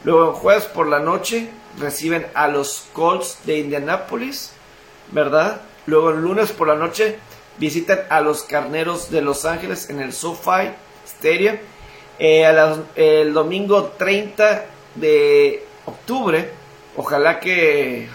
Luego 0.03 0.29
en 0.29 0.33
jueves 0.33 0.63
por 0.65 0.87
la 0.87 0.99
noche 0.99 1.47
reciben 1.79 2.25
a 2.33 2.47
los 2.47 2.87
Colts 2.91 3.37
de 3.45 3.59
Indianapolis, 3.59 4.51
¿verdad? 5.11 5.61
Luego 5.85 6.09
el 6.09 6.21
lunes 6.21 6.51
por 6.51 6.67
la 6.67 6.75
noche 6.75 7.19
visitan 7.59 7.99
a 8.09 8.19
los 8.19 8.41
Carneros 8.41 9.11
de 9.11 9.21
Los 9.21 9.45
Ángeles 9.45 9.91
en 9.91 10.01
el 10.01 10.11
SoFi 10.11 10.71
Stadium. 11.05 11.57
Eh, 12.17 12.81
el 12.95 13.33
domingo 13.33 13.93
30 13.97 14.72
de 14.95 15.65
octubre. 15.85 16.49
Ojalá 16.95 17.39
que 17.39 18.07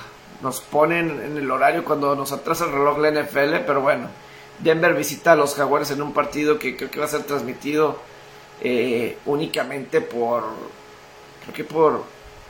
nos 0.43 0.61
ponen 0.61 1.21
en 1.23 1.37
el 1.37 1.51
horario 1.51 1.85
cuando 1.85 2.15
nos 2.15 2.33
atrasa 2.33 2.67
el 2.67 2.73
reloj 2.73 2.99
la 2.99 3.11
NFL, 3.11 3.65
pero 3.67 3.81
bueno, 3.81 4.09
Denver 4.59 4.95
visita 4.95 5.33
a 5.33 5.37
los 5.37 5.55
Jaguares 5.55 5.91
en 5.91 6.03
un 6.03 6.13
partido 6.13 6.59
que 6.59 6.77
creo 6.77 6.91
que 6.91 7.01
va 7.01 7.07
a 7.07 7.09
ser 7.09 7.25
transmitido 7.25 7.99
eh, 8.61 9.19
únicamente 9.27 10.01
por, 10.01 10.45
creo 11.43 11.55
que 11.55 11.65
por 11.65 12.05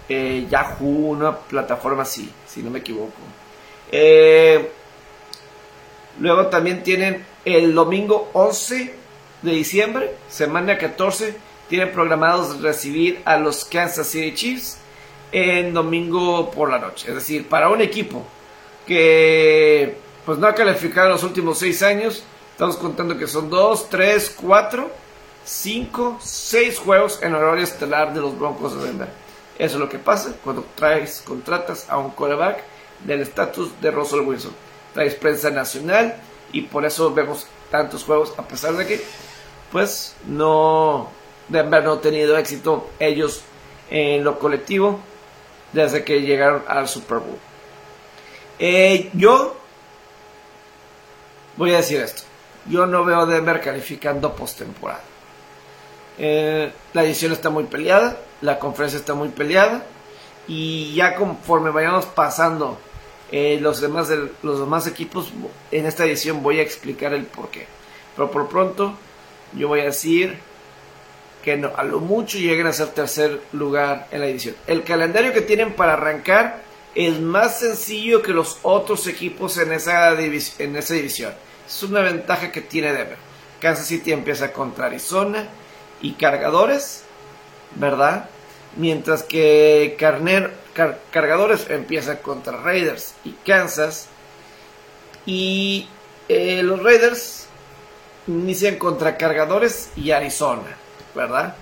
eh, 0.09 0.47
Yahoo, 0.51 1.11
una 1.11 1.37
plataforma 1.37 2.03
así, 2.03 2.33
si 2.47 2.63
no 2.63 2.71
me 2.71 2.81
equivoco. 2.81 3.13
Eh, 3.91 4.71
luego 6.21 6.47
también 6.49 6.83
tienen 6.83 7.25
el 7.45 7.75
domingo 7.75 8.31
11 8.33 8.95
de 9.43 9.51
diciembre, 9.51 10.15
semana 10.29 10.77
14 10.77 11.48
tienen 11.69 11.93
programados 11.93 12.61
recibir 12.61 13.21
a 13.25 13.37
los 13.37 13.65
Kansas 13.65 14.09
City 14.09 14.35
Chiefs 14.35 14.79
en 15.33 15.75
domingo 15.75 16.51
por 16.51 16.71
la 16.71 16.79
noche. 16.79 17.09
Es 17.09 17.15
decir, 17.15 17.49
para 17.49 17.69
un 17.69 17.81
equipo 17.81 18.25
que 18.87 19.97
pues 20.25 20.39
no 20.39 20.47
ha 20.47 20.55
calificado 20.55 21.09
los 21.11 21.23
últimos 21.23 21.59
seis 21.59 21.83
años, 21.83 22.23
estamos 22.53 22.77
contando 22.77 23.17
que 23.17 23.27
son 23.27 23.51
dos, 23.51 23.89
tres, 23.89 24.35
cuatro, 24.35 24.91
cinco, 25.45 26.19
seis 26.21 26.79
juegos 26.79 27.21
en 27.23 27.35
horario 27.35 27.65
estelar 27.65 28.13
de 28.13 28.21
los 28.21 28.39
Broncos 28.39 28.79
de 28.79 28.87
Denver. 28.87 29.09
Eso 29.59 29.75
es 29.75 29.81
lo 29.81 29.89
que 29.89 29.99
pasa 29.99 30.35
cuando 30.45 30.65
traes, 30.75 31.23
contratas 31.27 31.89
a 31.89 31.99
un 31.99 32.11
quarterback 32.11 32.63
del 33.05 33.21
estatus 33.21 33.81
de 33.81 33.91
Russell 33.91 34.21
Wilson. 34.21 34.53
Traes 34.95 35.15
prensa 35.15 35.51
nacional 35.51 36.17
y 36.53 36.63
por 36.63 36.85
eso 36.85 37.13
vemos 37.13 37.47
tantos 37.71 38.05
juegos, 38.05 38.35
a 38.39 38.43
pesar 38.47 38.75
de 38.75 38.87
que, 38.87 39.05
pues, 39.71 40.15
no, 40.27 41.11
Denver 41.49 41.83
no 41.83 41.93
ha 41.95 42.01
tenido 42.01 42.37
éxito 42.37 42.91
ellos 42.99 43.43
en 43.91 44.25
lo 44.25 44.39
colectivo 44.39 45.01
desde 45.73 46.05
que 46.05 46.23
llegaron 46.23 46.63
al 46.67 46.89
Super 46.89 47.19
Bowl. 47.19 47.39
Eh, 48.59 49.11
yo 49.15 49.57
voy 51.57 51.75
a 51.75 51.79
decir 51.79 52.01
esto. 52.01 52.23
Yo 52.67 52.87
no 52.87 53.05
veo 53.05 53.21
a 53.21 53.27
Denver 53.27 53.61
calificando 53.61 54.35
postemporada. 54.35 55.03
Eh, 56.19 56.73
la 56.93 57.05
edición 57.05 57.33
está 57.33 57.49
muy 57.49 57.65
peleada, 57.65 58.19
la 58.41 58.59
conferencia 58.59 58.99
está 58.99 59.15
muy 59.15 59.29
peleada 59.29 59.85
y 60.49 60.93
ya 60.95 61.15
conforme 61.15 61.71
vayamos 61.71 62.07
pasando 62.07 62.77
eh, 63.31 63.59
los, 63.61 63.81
demás 63.81 64.09
los 64.43 64.59
demás 64.59 64.87
equipos 64.89 65.31
en 65.71 65.87
esta 65.87 66.05
edición 66.05 66.43
voy 66.43 66.59
a 66.59 66.63
explicar 66.63 67.13
el 67.13 67.25
por 67.25 67.51
qué. 67.51 67.67
Pero 68.17 68.31
por 68.33 68.49
pronto 68.49 68.95
yo 69.53 69.69
voy 69.69 69.81
a 69.81 69.85
decir 69.85 70.39
que 71.43 71.53
a 71.53 71.83
lo 71.85 72.01
mucho 72.01 72.39
lleguen 72.39 72.67
a 72.67 72.73
ser 72.73 72.89
tercer 72.89 73.41
lugar 73.53 74.09
en 74.11 74.21
la 74.21 74.27
edición. 74.27 74.57
El 74.67 74.83
calendario 74.83 75.33
que 75.33 75.41
tienen 75.41 75.75
para 75.75 75.95
arrancar 75.95 76.63
es 76.95 77.21
más 77.21 77.61
sencillo 77.61 78.23
que 78.23 78.33
los 78.33 78.59
otros 78.63 79.07
equipos 79.07 79.57
en 79.59 79.73
esa, 79.73 80.13
en 80.21 80.77
esa 80.77 80.95
división. 80.95 81.33
Es 81.67 81.83
una 81.83 82.01
ventaja 82.01 82.51
que 82.51 82.61
tiene 82.61 82.93
Denver. 82.93 83.19
Kansas 83.61 83.87
City 83.87 84.13
empieza 84.13 84.53
contra 84.53 84.87
Arizona 84.87 85.47
y 86.01 86.13
Cargadores, 86.13 87.05
¿verdad? 87.75 88.29
Mientras 88.77 89.23
que 89.23 89.97
Carner, 89.99 90.53
Cargadores 91.11 91.69
empieza 91.71 92.21
contra 92.21 92.57
Raiders 92.57 93.15
y 93.25 93.33
Kansas. 93.45 94.09
Y 95.27 95.89
eh, 96.29 96.63
los 96.63 96.83
Raiders 96.83 97.47
inician 98.27 98.77
contra 98.77 99.17
Cargadores 99.17 99.91
y 99.97 100.13
Arizona. 100.13 100.77
¿Verdad? 101.19 101.57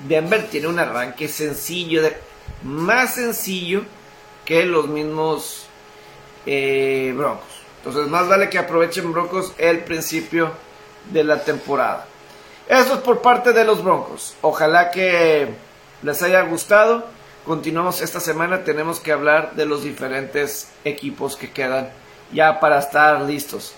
Denver 0.00 0.48
tiene 0.48 0.66
un 0.66 0.78
arranque 0.78 1.28
sencillo, 1.28 2.02
de, 2.02 2.14
más 2.62 3.14
sencillo 3.14 3.82
que 4.44 4.66
los 4.66 4.86
mismos 4.86 5.66
eh, 6.44 7.12
Broncos. 7.16 7.48
Entonces, 7.78 8.08
más 8.08 8.28
vale 8.28 8.50
que 8.50 8.58
aprovechen 8.58 9.12
Broncos 9.12 9.54
el 9.56 9.80
principio 9.80 10.52
de 11.10 11.24
la 11.24 11.42
temporada. 11.42 12.06
Eso 12.68 12.94
es 12.94 13.00
por 13.00 13.22
parte 13.22 13.52
de 13.52 13.64
los 13.64 13.82
Broncos. 13.82 14.34
Ojalá 14.42 14.90
que 14.90 15.48
les 16.02 16.22
haya 16.22 16.42
gustado. 16.42 17.06
Continuamos 17.46 18.02
esta 18.02 18.20
semana. 18.20 18.64
Tenemos 18.64 19.00
que 19.00 19.12
hablar 19.12 19.54
de 19.54 19.64
los 19.64 19.84
diferentes 19.84 20.68
equipos 20.84 21.36
que 21.36 21.50
quedan 21.50 21.90
ya 22.32 22.60
para 22.60 22.80
estar 22.80 23.22
listos. 23.22 23.74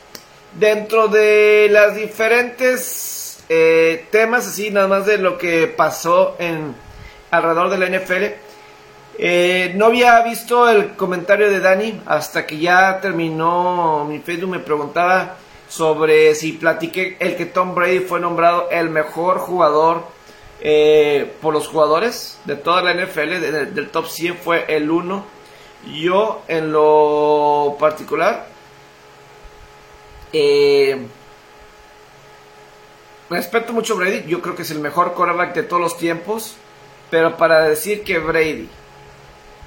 Dentro 0.58 1.08
de 1.08 1.68
las 1.70 1.94
diferentes 1.94 3.17
eh, 3.48 4.06
temas 4.11 4.46
así, 4.46 4.70
nada 4.70 4.88
más 4.88 5.06
de 5.06 5.18
lo 5.18 5.38
que 5.38 5.66
pasó 5.66 6.37
en 6.38 6.74
alrededor 7.30 7.70
de 7.70 7.78
la 7.78 7.98
NFL. 7.98 8.24
Eh, 9.20 9.72
no 9.74 9.87
había 9.87 10.22
visto 10.22 10.68
el 10.68 10.94
comentario 10.94 11.50
de 11.50 11.58
Dani 11.58 12.02
hasta 12.06 12.46
que 12.46 12.58
ya 12.58 13.00
terminó 13.00 14.04
mi 14.04 14.20
Facebook. 14.20 14.50
Me 14.50 14.61
preguntaba 14.61 15.37
sobre 15.68 16.34
si 16.34 16.52
platiqué 16.52 17.16
el 17.18 17.37
que 17.37 17.46
Tom 17.46 17.74
Brady 17.74 18.00
fue 18.00 18.20
nombrado 18.20 18.70
el 18.70 18.90
mejor 18.90 19.38
jugador 19.38 20.04
eh, 20.61 21.32
por 21.40 21.52
los 21.52 21.68
jugadores 21.68 22.38
de 22.44 22.56
toda 22.56 22.82
la 22.82 22.94
NFL, 22.94 23.74
del 23.74 23.90
top 23.90 24.06
100 24.06 24.37
fue 24.37 24.64
el 24.68 24.90
1. 24.90 25.24
Yo 26.00 26.42
en 26.48 26.72
lo 26.72 27.76
particular, 27.78 28.46
eh, 30.32 31.06
respeto 33.30 33.72
mucho 33.72 33.96
Brady, 33.96 34.24
yo 34.26 34.40
creo 34.40 34.54
que 34.54 34.62
es 34.62 34.70
el 34.70 34.80
mejor 34.80 35.14
quarterback 35.14 35.54
de 35.54 35.62
todos 35.62 35.82
los 35.82 35.98
tiempos, 35.98 36.56
pero 37.10 37.36
para 37.36 37.62
decir 37.62 38.02
que 38.02 38.18
Brady 38.18 38.68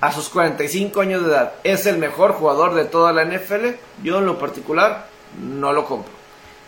a 0.01 0.11
sus 0.11 0.29
45 0.29 1.01
años 1.01 1.23
de 1.23 1.29
edad 1.29 1.53
es 1.63 1.85
el 1.85 1.97
mejor 1.97 2.33
jugador 2.33 2.73
de 2.73 2.85
toda 2.85 3.13
la 3.13 3.23
NFL, 3.23 3.75
yo 4.03 4.17
en 4.17 4.25
lo 4.25 4.39
particular 4.39 5.07
no 5.39 5.73
lo 5.73 5.85
compro. 5.85 6.11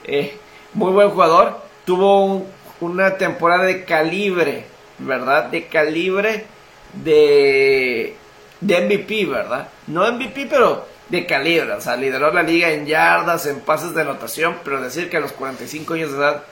Eh, 0.03 0.38
muy 0.73 0.91
buen 0.91 1.10
jugador, 1.10 1.62
tuvo 1.86 2.45
una 2.79 3.17
temporada 3.17 3.63
de 3.63 3.86
calibre, 3.86 4.65
¿verdad? 4.99 5.45
De 5.45 5.67
calibre 5.67 6.45
de, 6.93 8.15
de 8.62 8.82
MVP, 8.82 9.25
¿verdad? 9.25 9.69
No 9.88 10.10
MVP, 10.12 10.47
pero 10.47 10.86
de 11.10 11.25
calibre. 11.25 11.73
O 11.73 11.82
sea, 11.82 11.95
lideró 11.95 12.32
la 12.32 12.43
liga 12.43 12.69
en 12.69 12.86
yardas, 12.86 13.45
en 13.45 13.62
pases 13.62 13.93
de 13.93 14.01
anotación, 14.01 14.58
pero 14.63 14.82
decir 14.82 15.10
que 15.10 15.17
a 15.17 15.21
los 15.21 15.32
45 15.34 15.93
años 15.93 16.12
de 16.12 16.17
edad 16.17 16.43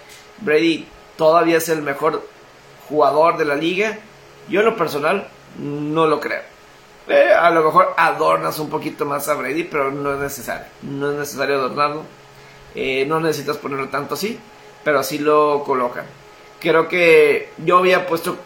Brady 0.42 0.88
todavía 1.18 1.58
es 1.58 1.70
el 1.70 1.82
mejor 1.82 2.28
jugador 2.90 3.38
de 3.38 3.46
la 3.46 3.56
liga, 3.56 4.00
yo 4.50 4.60
en 4.60 4.66
lo 4.66 4.76
personal 4.76 5.28
no 5.58 6.08
lo 6.08 6.20
creo. 6.20 6.42
Eh, 7.08 7.34
a 7.34 7.50
lo 7.50 7.64
mejor 7.64 7.94
adornas 7.98 8.60
un 8.60 8.70
poquito 8.70 9.06
más 9.06 9.28
a 9.28 9.34
Brady, 9.34 9.64
pero 9.64 9.92
no 9.92 10.14
es 10.14 10.20
necesario. 10.20 10.66
No 10.84 11.12
es 11.12 11.18
necesario 11.18 11.56
adornarlo. 11.56 12.04
Eh, 12.76 13.06
no 13.06 13.20
necesitas 13.20 13.58
ponerlo 13.58 13.90
tanto 13.90 14.14
así, 14.14 14.40
pero 14.84 15.00
así 15.00 15.18
lo 15.20 15.64
colocan. 15.64 16.06
Creo 16.60 16.88
que 16.88 17.50
yo 17.58 17.80
había 17.80 18.08
puesto 18.08 18.38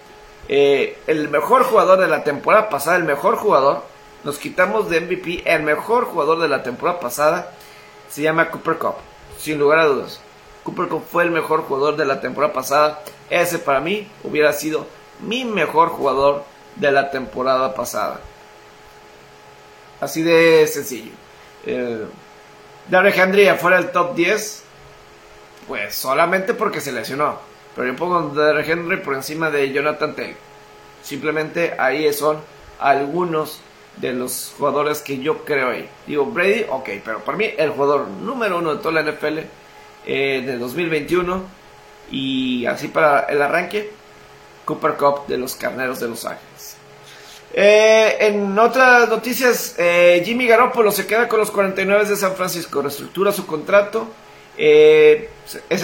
eh, 0.47 0.99
el 1.08 1.29
mejor 1.29 1.63
jugador 1.63 1.99
de 1.99 2.08
la 2.08 2.23
temporada 2.23 2.69
pasada, 2.69 2.97
el 2.97 3.03
mejor 3.03 3.36
jugador. 3.36 3.84
Nos 4.23 4.39
quitamos 4.39 4.89
de 4.89 5.01
MVP, 5.01 5.43
el 5.45 5.63
mejor 5.63 6.05
jugador 6.05 6.39
de 6.39 6.47
la 6.47 6.63
temporada 6.63 6.99
pasada 6.99 7.51
se 8.10 8.23
llama 8.23 8.49
Cooper 8.49 8.77
Cup, 8.77 8.95
sin 9.38 9.60
lugar 9.60 9.79
a 9.79 9.86
dudas. 9.86 10.21
Cooper 10.65 10.88
Cup 10.88 11.04
fue 11.10 11.23
el 11.23 11.32
mejor 11.32 11.62
jugador 11.62 11.95
de 11.95 12.06
la 12.06 12.19
temporada 12.19 12.51
pasada. 12.51 13.04
Ese 13.30 13.60
para 13.60 13.80
mí 13.80 14.08
hubiera 14.23 14.51
sido 14.51 14.88
mi 15.21 15.45
mejor 15.45 15.89
jugador 15.89 16.43
de 16.75 16.91
la 16.91 17.12
temporada 17.12 17.73
pasada. 17.75 18.19
Así 20.01 20.23
de 20.23 20.65
sencillo. 20.67 21.12
Eh, 21.65 22.06
Derek 22.89 23.15
Henry 23.15 23.47
fuera 23.58 23.78
del 23.78 23.91
top 23.91 24.15
10, 24.15 24.63
pues 25.67 25.95
solamente 25.95 26.56
porque 26.56 26.82
se 26.82 26.91
lesionó. 26.91 27.38
Pero 27.75 27.88
yo 27.88 27.95
pongo 27.95 28.41
a 28.41 28.62
Henry 28.62 28.97
por 28.97 29.13
encima 29.13 29.51
de 29.51 29.71
Jonathan 29.71 30.15
Taylor. 30.15 30.38
Simplemente 31.04 31.75
ahí 31.78 32.12
son 32.12 32.39
algunos 32.80 33.60
de 33.97 34.13
los 34.13 34.56
jugadores 34.58 35.01
que 35.01 35.19
yo 35.19 35.45
creo 35.45 35.69
ahí. 35.69 35.88
Digo, 36.08 36.25
Brady, 36.25 36.65
ok, 36.69 36.89
pero 37.04 37.19
para 37.19 37.38
mí 37.38 37.54
el 37.56 37.69
jugador 37.69 38.08
número 38.08 38.58
uno 38.58 38.75
de 38.75 38.82
toda 38.82 39.01
la 39.01 39.12
NFL 39.12 39.39
eh, 40.06 40.44
de 40.46 40.58
2021 40.58 41.44
y 42.12 42.65
así 42.68 42.88
para 42.89 43.22
el 43.22 43.41
arranque, 43.41 43.91
Cooper 44.63 44.94
Cup 44.94 45.28
de 45.28 45.38
los 45.38 45.56
Carneros 45.56 46.00
de 46.00 46.08
Los 46.08 46.26
Ángeles. 46.26 46.78
Eh, 47.54 48.18
en 48.20 48.58
otras 48.60 49.10
noticias, 49.10 49.76
eh, 49.78 50.22
Jimmy 50.26 50.46
Garoppolo 50.46 50.91
se 50.91 51.08
queda 51.08 51.28
con 51.28 51.39
los 51.39 51.52
49 51.52 52.06
de 52.06 52.15
San 52.15 52.36
Francisco, 52.36 52.82
reestructura 52.82 53.32
su 53.32 53.46
contrato. 53.48 54.08
Es 54.58 55.84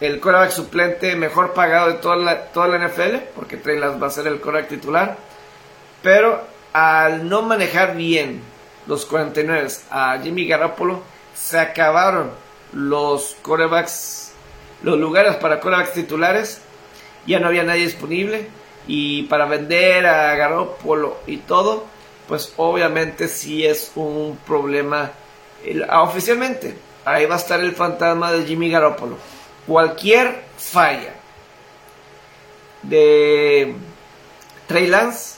el, 0.00 0.20
coreback 0.20 0.50
suplente 0.50 1.14
mejor 1.14 1.52
pagado 1.52 1.88
de 1.88 1.94
toda 1.94 2.16
la, 2.16 2.46
toda 2.46 2.68
la 2.68 2.88
NFL, 2.88 3.16
porque 3.34 3.56
Trey 3.56 3.78
va 3.78 4.06
a 4.06 4.10
ser 4.10 4.26
el 4.26 4.40
coreback 4.40 4.68
titular. 4.68 5.16
Pero 6.02 6.40
al 6.72 7.28
no 7.28 7.42
manejar 7.42 7.96
bien 7.96 8.40
los 8.86 9.06
49 9.06 9.68
a 9.90 10.18
Jimmy 10.22 10.46
Garoppolo, 10.46 11.02
se 11.34 11.58
acabaron 11.58 12.30
los 12.72 13.36
corebacks, 13.42 14.32
los 14.82 14.98
lugares 14.98 15.36
para 15.36 15.60
corebacks 15.60 15.92
titulares. 15.92 16.60
Ya 17.26 17.38
no 17.38 17.48
había 17.48 17.62
nadie 17.62 17.84
disponible 17.84 18.48
y 18.86 19.24
para 19.24 19.46
vender 19.46 20.06
a 20.06 20.34
Garoppolo 20.34 21.18
y 21.26 21.38
todo, 21.38 21.84
pues 22.26 22.52
obviamente 22.56 23.28
sí 23.28 23.66
es 23.66 23.92
un 23.94 24.38
problema 24.46 25.12
ah, 25.88 26.02
oficialmente. 26.02 26.76
Ahí 27.04 27.26
va 27.26 27.34
a 27.36 27.38
estar 27.38 27.60
el 27.60 27.72
fantasma 27.72 28.32
de 28.32 28.44
Jimmy 28.44 28.70
Garoppolo. 28.70 29.16
Cualquier 29.66 30.42
falla 30.56 31.14
de 32.82 33.74
Trey 34.66 34.86
Lance, 34.86 35.36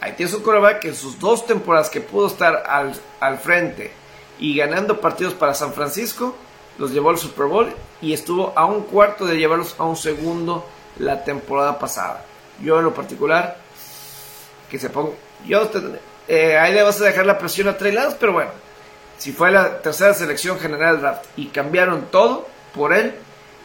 ahí 0.00 0.12
tiene 0.12 0.32
su 0.32 0.42
coreback 0.42 0.80
que 0.80 0.88
en 0.88 0.94
sus 0.94 1.18
dos 1.18 1.46
temporadas 1.46 1.90
que 1.90 2.00
pudo 2.00 2.26
estar 2.26 2.64
al, 2.66 2.94
al 3.20 3.38
frente 3.38 3.92
y 4.38 4.56
ganando 4.56 5.00
partidos 5.00 5.34
para 5.34 5.54
San 5.54 5.72
Francisco, 5.72 6.36
los 6.78 6.92
llevó 6.92 7.10
al 7.10 7.18
Super 7.18 7.46
Bowl 7.46 7.72
y 8.00 8.12
estuvo 8.12 8.52
a 8.56 8.64
un 8.64 8.82
cuarto 8.82 9.26
de 9.26 9.36
llevarlos 9.36 9.74
a 9.78 9.84
un 9.84 9.96
segundo 9.96 10.64
la 10.98 11.24
temporada 11.24 11.78
pasada. 11.78 12.24
Yo 12.62 12.78
en 12.78 12.84
lo 12.84 12.94
particular, 12.94 13.58
que 14.70 14.78
se 14.78 14.90
ponga... 14.90 15.10
Yo, 15.46 15.68
eh, 16.28 16.58
ahí 16.58 16.74
le 16.74 16.82
vas 16.82 17.00
a 17.00 17.04
dejar 17.04 17.26
la 17.26 17.38
presión 17.38 17.68
a 17.68 17.76
Trey 17.76 17.92
Lance, 17.92 18.16
pero 18.18 18.32
bueno, 18.32 18.50
si 19.16 19.32
fue 19.32 19.50
la 19.50 19.80
tercera 19.80 20.14
selección 20.14 20.58
general 20.58 21.00
draft 21.00 21.24
y 21.36 21.46
cambiaron 21.46 22.06
todo 22.10 22.46
por 22.74 22.92
él, 22.92 23.14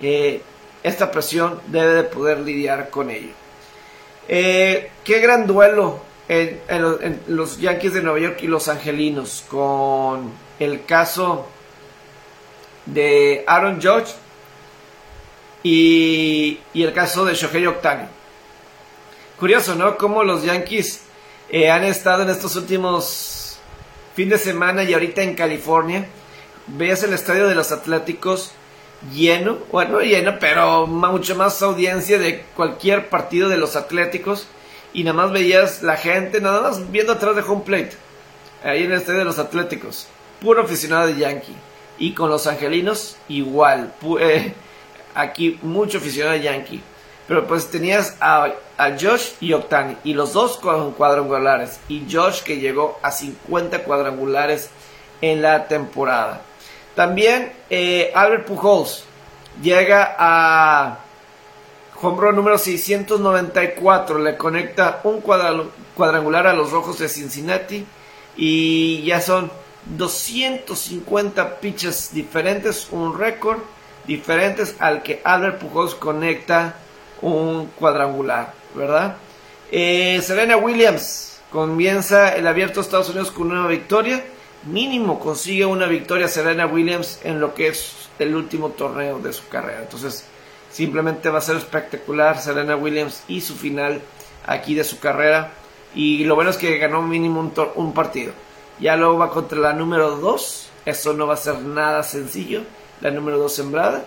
eh, 0.02 0.42
esta 0.82 1.12
presión 1.12 1.62
debe 1.68 1.94
de 1.94 2.04
poder 2.04 2.40
lidiar 2.40 2.90
con 2.90 3.10
ello. 3.10 3.32
Eh, 4.28 4.92
qué 5.04 5.20
gran 5.20 5.48
duelo 5.48 6.02
en, 6.28 7.22
los 7.28 7.60
Yankees 7.60 7.94
de 7.94 8.02
Nueva 8.02 8.20
York 8.20 8.40
y 8.42 8.48
los 8.48 8.68
Angelinos 8.68 9.44
con 9.50 10.32
el 10.60 10.86
caso 10.86 11.48
de 12.86 13.44
Aaron 13.48 13.82
Judge 13.82 14.14
y, 15.64 16.60
y 16.74 16.84
el 16.84 16.94
caso 16.94 17.26
de 17.26 17.36
Shohei 17.36 17.66
Ohtani. 17.68 18.08
Curioso, 19.40 19.76
¿no? 19.76 19.98
Cómo 19.98 20.24
los 20.24 20.44
Yankees 20.44 21.02
eh, 21.50 21.70
han 21.70 21.84
estado 21.84 22.24
en 22.24 22.30
estos 22.30 22.56
últimos 22.56 23.58
fin 24.16 24.30
de 24.30 24.38
semana 24.38 24.84
y 24.84 24.94
ahorita 24.94 25.22
en 25.22 25.36
California. 25.36 26.08
Veas 26.68 27.04
el 27.04 27.14
estadio 27.14 27.48
de 27.48 27.56
los 27.56 27.72
Atléticos 27.72 28.52
lleno, 29.12 29.58
bueno, 29.72 30.00
lleno, 30.00 30.38
pero 30.40 30.88
mucho 30.88 31.36
más 31.36 31.62
audiencia 31.62 32.18
de 32.20 32.46
cualquier 32.56 33.10
partido 33.10 33.50
de 33.50 33.58
los 33.58 33.76
Atléticos. 33.76 34.48
Y 34.94 35.04
nada 35.04 35.18
más 35.18 35.32
veías 35.32 35.82
la 35.82 35.98
gente, 35.98 36.40
nada 36.40 36.62
más 36.62 36.92
viendo 36.92 37.14
atrás 37.14 37.36
de 37.36 37.42
home 37.42 37.64
plate. 37.66 37.94
Ahí 38.64 38.84
en 38.84 38.92
el 38.92 39.00
estadio 39.00 39.20
de 39.20 39.26
los 39.26 39.40
Atléticos. 39.40 40.08
Puro 40.44 40.64
aficionado 40.64 41.08
de 41.08 41.16
Yankee. 41.16 41.56
Y 41.98 42.14
con 42.14 42.30
los 42.30 42.48
Angelinos, 42.48 43.16
igual. 43.30 43.94
Eh, 44.20 44.54
aquí 45.16 45.58
mucho 45.62 46.00
aficionado 46.00 46.34
de 46.34 46.44
Yankee. 46.44 46.84
Pero 47.30 47.48
pues 47.48 47.70
tenías 47.70 48.18
a, 48.20 48.52
Josh 49.00 49.32
y 49.40 49.54
Octani. 49.54 49.96
Y 50.04 50.14
los 50.14 50.34
dos 50.34 50.58
con 50.58 50.92
cuadrangulares. 50.92 51.80
Y 51.88 52.06
Josh 52.12 52.42
que 52.42 52.60
llegó 52.60 53.00
a 53.02 53.12
50 53.12 53.86
cuadrangulares 53.86 54.70
en 55.22 55.42
la 55.42 55.70
temporada. 55.70 56.42
También 56.94 57.54
eh, 57.70 58.12
Albert 58.14 58.46
Pujols 58.46 59.06
llega 59.62 60.14
a 60.20 61.00
home 62.02 62.34
número 62.34 62.58
694. 62.58 64.20
Le 64.20 64.36
conecta 64.36 65.00
un 65.06 65.22
cuadrangular 65.22 66.48
a 66.48 66.54
los 66.54 66.72
rojos 66.72 67.00
de 67.00 67.08
Cincinnati. 67.08 67.86
Y 68.36 69.04
ya 69.04 69.22
son 69.22 69.63
250 69.86 71.60
pitches 71.60 72.14
diferentes. 72.14 72.88
Un 72.92 73.18
récord 73.18 73.60
diferentes 74.06 74.76
al 74.80 75.04
que 75.04 75.22
Albert 75.24 75.60
Pujols 75.60 75.96
conecta 75.96 76.76
un 77.22 77.68
cuadrangular, 77.68 78.54
¿verdad? 78.76 79.18
Eh, 79.72 80.22
Serena 80.22 80.58
Williams 80.58 81.42
comienza 81.52 82.36
el 82.36 82.48
abierto 82.48 82.76
de 82.76 82.82
Estados 82.82 83.10
Unidos 83.10 83.32
con 83.32 83.52
una 83.52 83.68
victoria. 83.68 84.24
Mínimo 84.66 85.20
consigue 85.20 85.66
una 85.66 85.88
victoria 85.88 86.28
Serena 86.28 86.66
Williams 86.66 87.20
en 87.24 87.40
lo 87.40 87.54
que 87.54 87.68
es 87.68 88.10
el 88.20 88.36
último 88.36 88.70
torneo 88.70 89.20
de 89.20 89.34
su 89.34 89.48
carrera. 89.48 89.82
Entonces, 89.82 90.26
simplemente 90.72 91.30
va 91.30 91.40
a 91.40 91.42
ser 91.42 91.58
espectacular 91.58 92.40
Serena 92.40 92.76
Williams 92.76 93.24
y 93.28 93.42
su 93.42 93.56
final 93.56 94.02
aquí 94.46 94.74
de 94.76 94.84
su 94.84 95.00
carrera. 95.00 95.52
Y 95.96 96.24
lo 96.24 96.36
bueno 96.36 96.50
es 96.50 96.58
que 96.58 96.78
ganó 96.78 97.02
mínimo 97.02 97.40
un, 97.40 97.54
un 97.76 97.94
partido. 97.94 98.34
Ya 98.80 98.96
luego 98.96 99.18
va 99.18 99.30
contra 99.30 99.60
la 99.60 99.74
número 99.74 100.18
2. 100.18 100.70
Eso 100.86 101.14
no 101.14 101.28
va 101.28 101.36
a 101.36 101.38
ser 101.38 101.60
nada 101.60 102.04
sencillo. 102.04 102.64
La 103.02 103.12
número 103.12 103.38
2 103.38 103.54
sembrada. 103.54 104.06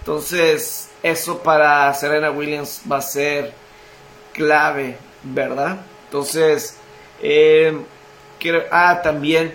Entonces, 0.00 0.90
eso 1.02 1.38
para 1.42 1.92
Serena 1.94 2.30
Williams 2.30 2.82
va 2.90 2.98
a 2.98 3.02
ser 3.02 3.52
clave, 4.32 4.96
¿verdad? 5.22 5.78
Entonces, 6.04 6.76
eh, 7.20 7.76
ah, 8.70 9.00
también 9.02 9.54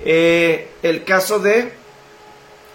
eh, 0.00 0.70
el 0.82 1.04
caso 1.04 1.38
de 1.38 1.72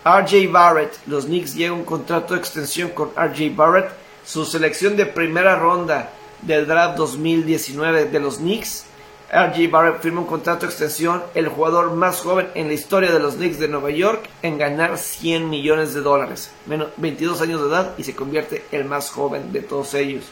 RJ 0.06 0.52
Barrett. 0.52 0.98
Los 1.08 1.26
Knicks 1.26 1.56
llegan 1.56 1.80
un 1.80 1.86
contrato 1.86 2.34
de 2.34 2.40
extensión 2.40 2.90
con 2.90 3.12
RJ 3.16 3.56
Barrett. 3.56 3.92
Su 4.26 4.46
selección 4.46 4.96
de 4.96 5.06
primera 5.06 5.56
ronda 5.56 6.12
del 6.42 6.68
draft 6.68 6.98
2019 6.98 8.06
de 8.06 8.20
los 8.20 8.38
Knicks 8.38 8.86
RJ 9.32 9.70
Barrett 9.70 10.02
firma 10.02 10.22
un 10.22 10.28
contrato 10.28 10.66
de 10.66 10.72
extensión, 10.72 11.24
el 11.36 11.50
jugador 11.50 11.94
más 11.94 12.22
joven 12.22 12.48
en 12.56 12.68
la 12.68 12.74
historia 12.74 13.12
de 13.12 13.20
los 13.20 13.36
Knicks 13.36 13.60
de 13.60 13.68
Nueva 13.68 13.92
York 13.92 14.28
en 14.42 14.58
ganar 14.58 14.98
100 14.98 15.50
millones 15.50 15.94
de 15.94 16.02
dólares, 16.02 16.52
menos 16.66 16.90
22 16.98 17.40
años 17.42 17.62
de 17.62 17.68
edad 17.68 17.94
y 17.98 18.04
se 18.04 18.16
convierte 18.16 18.66
el 18.72 18.86
más 18.86 19.12
joven 19.12 19.52
de 19.52 19.62
todos 19.62 19.94
ellos. 19.94 20.26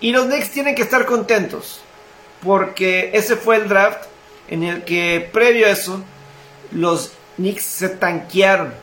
Y 0.00 0.10
los 0.10 0.26
Knicks 0.26 0.50
tienen 0.50 0.74
que 0.74 0.82
estar 0.82 1.06
contentos. 1.06 1.80
porque 2.42 3.10
ese 3.14 3.36
fue 3.36 3.54
el 3.54 3.68
draft 3.68 4.06
en 4.48 4.64
el 4.64 4.82
que 4.82 5.30
previo 5.32 5.66
a 5.66 5.70
eso 5.70 6.02
los 6.72 7.12
Knicks 7.36 7.64
se 7.64 7.88
tanquearon 7.88 8.74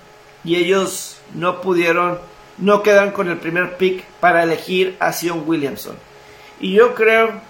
y 0.45 0.55
ellos 0.55 1.19
no 1.33 1.59
pudieron, 1.59 2.19
no 2.57 2.81
quedaron 2.83 3.11
con 3.11 3.29
el 3.29 3.37
primer 3.37 3.75
pick 3.75 4.05
para 4.21 4.43
elegir 4.43 4.95
a 5.01 5.11
Sion 5.11 5.43
Williamson. 5.45 5.97
Y 6.61 6.73
yo 6.73 6.95
creo 6.95 7.41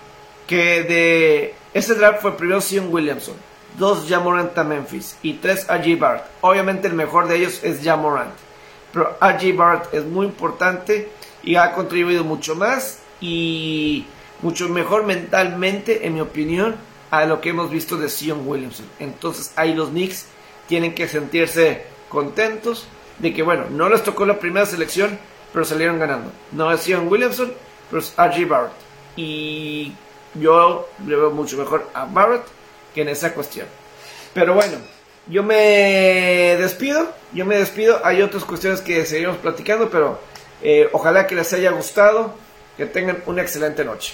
que 0.47 0.84
de 0.84 1.53
ese 1.73 1.95
draft 1.95 2.21
fue 2.21 2.38
primero 2.38 2.62
Sion 2.62 2.91
Williamson, 2.91 3.36
dos 3.77 4.05
Jamorant 4.08 4.58
a 4.58 4.63
Memphis 4.63 5.17
y 5.21 5.34
tres 5.34 5.67
G. 5.67 5.97
Bart. 5.97 6.25
Obviamente 6.41 6.88
el 6.88 6.93
mejor 6.93 7.27
de 7.27 7.38
ellos 7.38 7.63
es 7.63 7.84
Jamorant, 7.84 8.34
pero 8.91 9.17
G. 9.19 9.55
Bart 9.55 9.93
es 9.93 10.05
muy 10.05 10.25
importante 10.25 11.12
y 11.43 11.55
ha 11.55 11.73
contribuido 11.73 12.23
mucho 12.23 12.55
más 12.55 12.99
y 13.21 14.05
mucho 14.41 14.69
mejor 14.69 15.05
mentalmente, 15.05 16.08
en 16.08 16.15
mi 16.15 16.21
opinión, 16.21 16.75
a 17.12 17.25
lo 17.25 17.41
que 17.41 17.49
hemos 17.49 17.69
visto 17.69 17.97
de 17.97 18.10
Sion 18.10 18.47
Williamson. 18.47 18.86
Entonces 18.99 19.53
ahí 19.55 19.73
los 19.73 19.89
Knicks 19.89 20.25
tienen 20.67 20.93
que 20.93 21.08
sentirse 21.08 21.84
contentos 22.10 22.88
de 23.19 23.34
que, 23.34 23.43
bueno, 23.43 23.65
no 23.69 23.89
les 23.89 24.03
tocó 24.03 24.25
la 24.25 24.39
primera 24.39 24.65
selección, 24.65 25.19
pero 25.51 25.65
salieron 25.65 25.99
ganando. 25.99 26.32
No 26.51 26.71
es 26.71 26.82
Sion 26.82 27.08
Williamson, 27.08 27.53
pero 27.89 28.01
es 28.01 28.13
R.G. 28.17 28.47
Barrett. 28.47 28.71
Y 29.15 29.93
yo 30.35 30.89
le 31.05 31.15
veo 31.15 31.31
mucho 31.31 31.57
mejor 31.57 31.87
a 31.93 32.05
Barrett 32.05 32.43
que 32.93 33.01
en 33.01 33.09
esa 33.09 33.33
cuestión. 33.33 33.67
Pero 34.33 34.53
bueno, 34.53 34.77
yo 35.27 35.43
me 35.43 36.55
despido, 36.59 37.07
yo 37.33 37.45
me 37.45 37.57
despido. 37.57 37.99
Hay 38.03 38.21
otras 38.21 38.45
cuestiones 38.45 38.81
que 38.81 39.05
seguiremos 39.05 39.37
platicando, 39.37 39.89
pero 39.89 40.19
eh, 40.61 40.89
ojalá 40.91 41.27
que 41.27 41.35
les 41.35 41.51
haya 41.53 41.71
gustado. 41.71 42.33
Que 42.77 42.85
tengan 42.85 43.21
una 43.25 43.41
excelente 43.41 43.83
noche. 43.83 44.13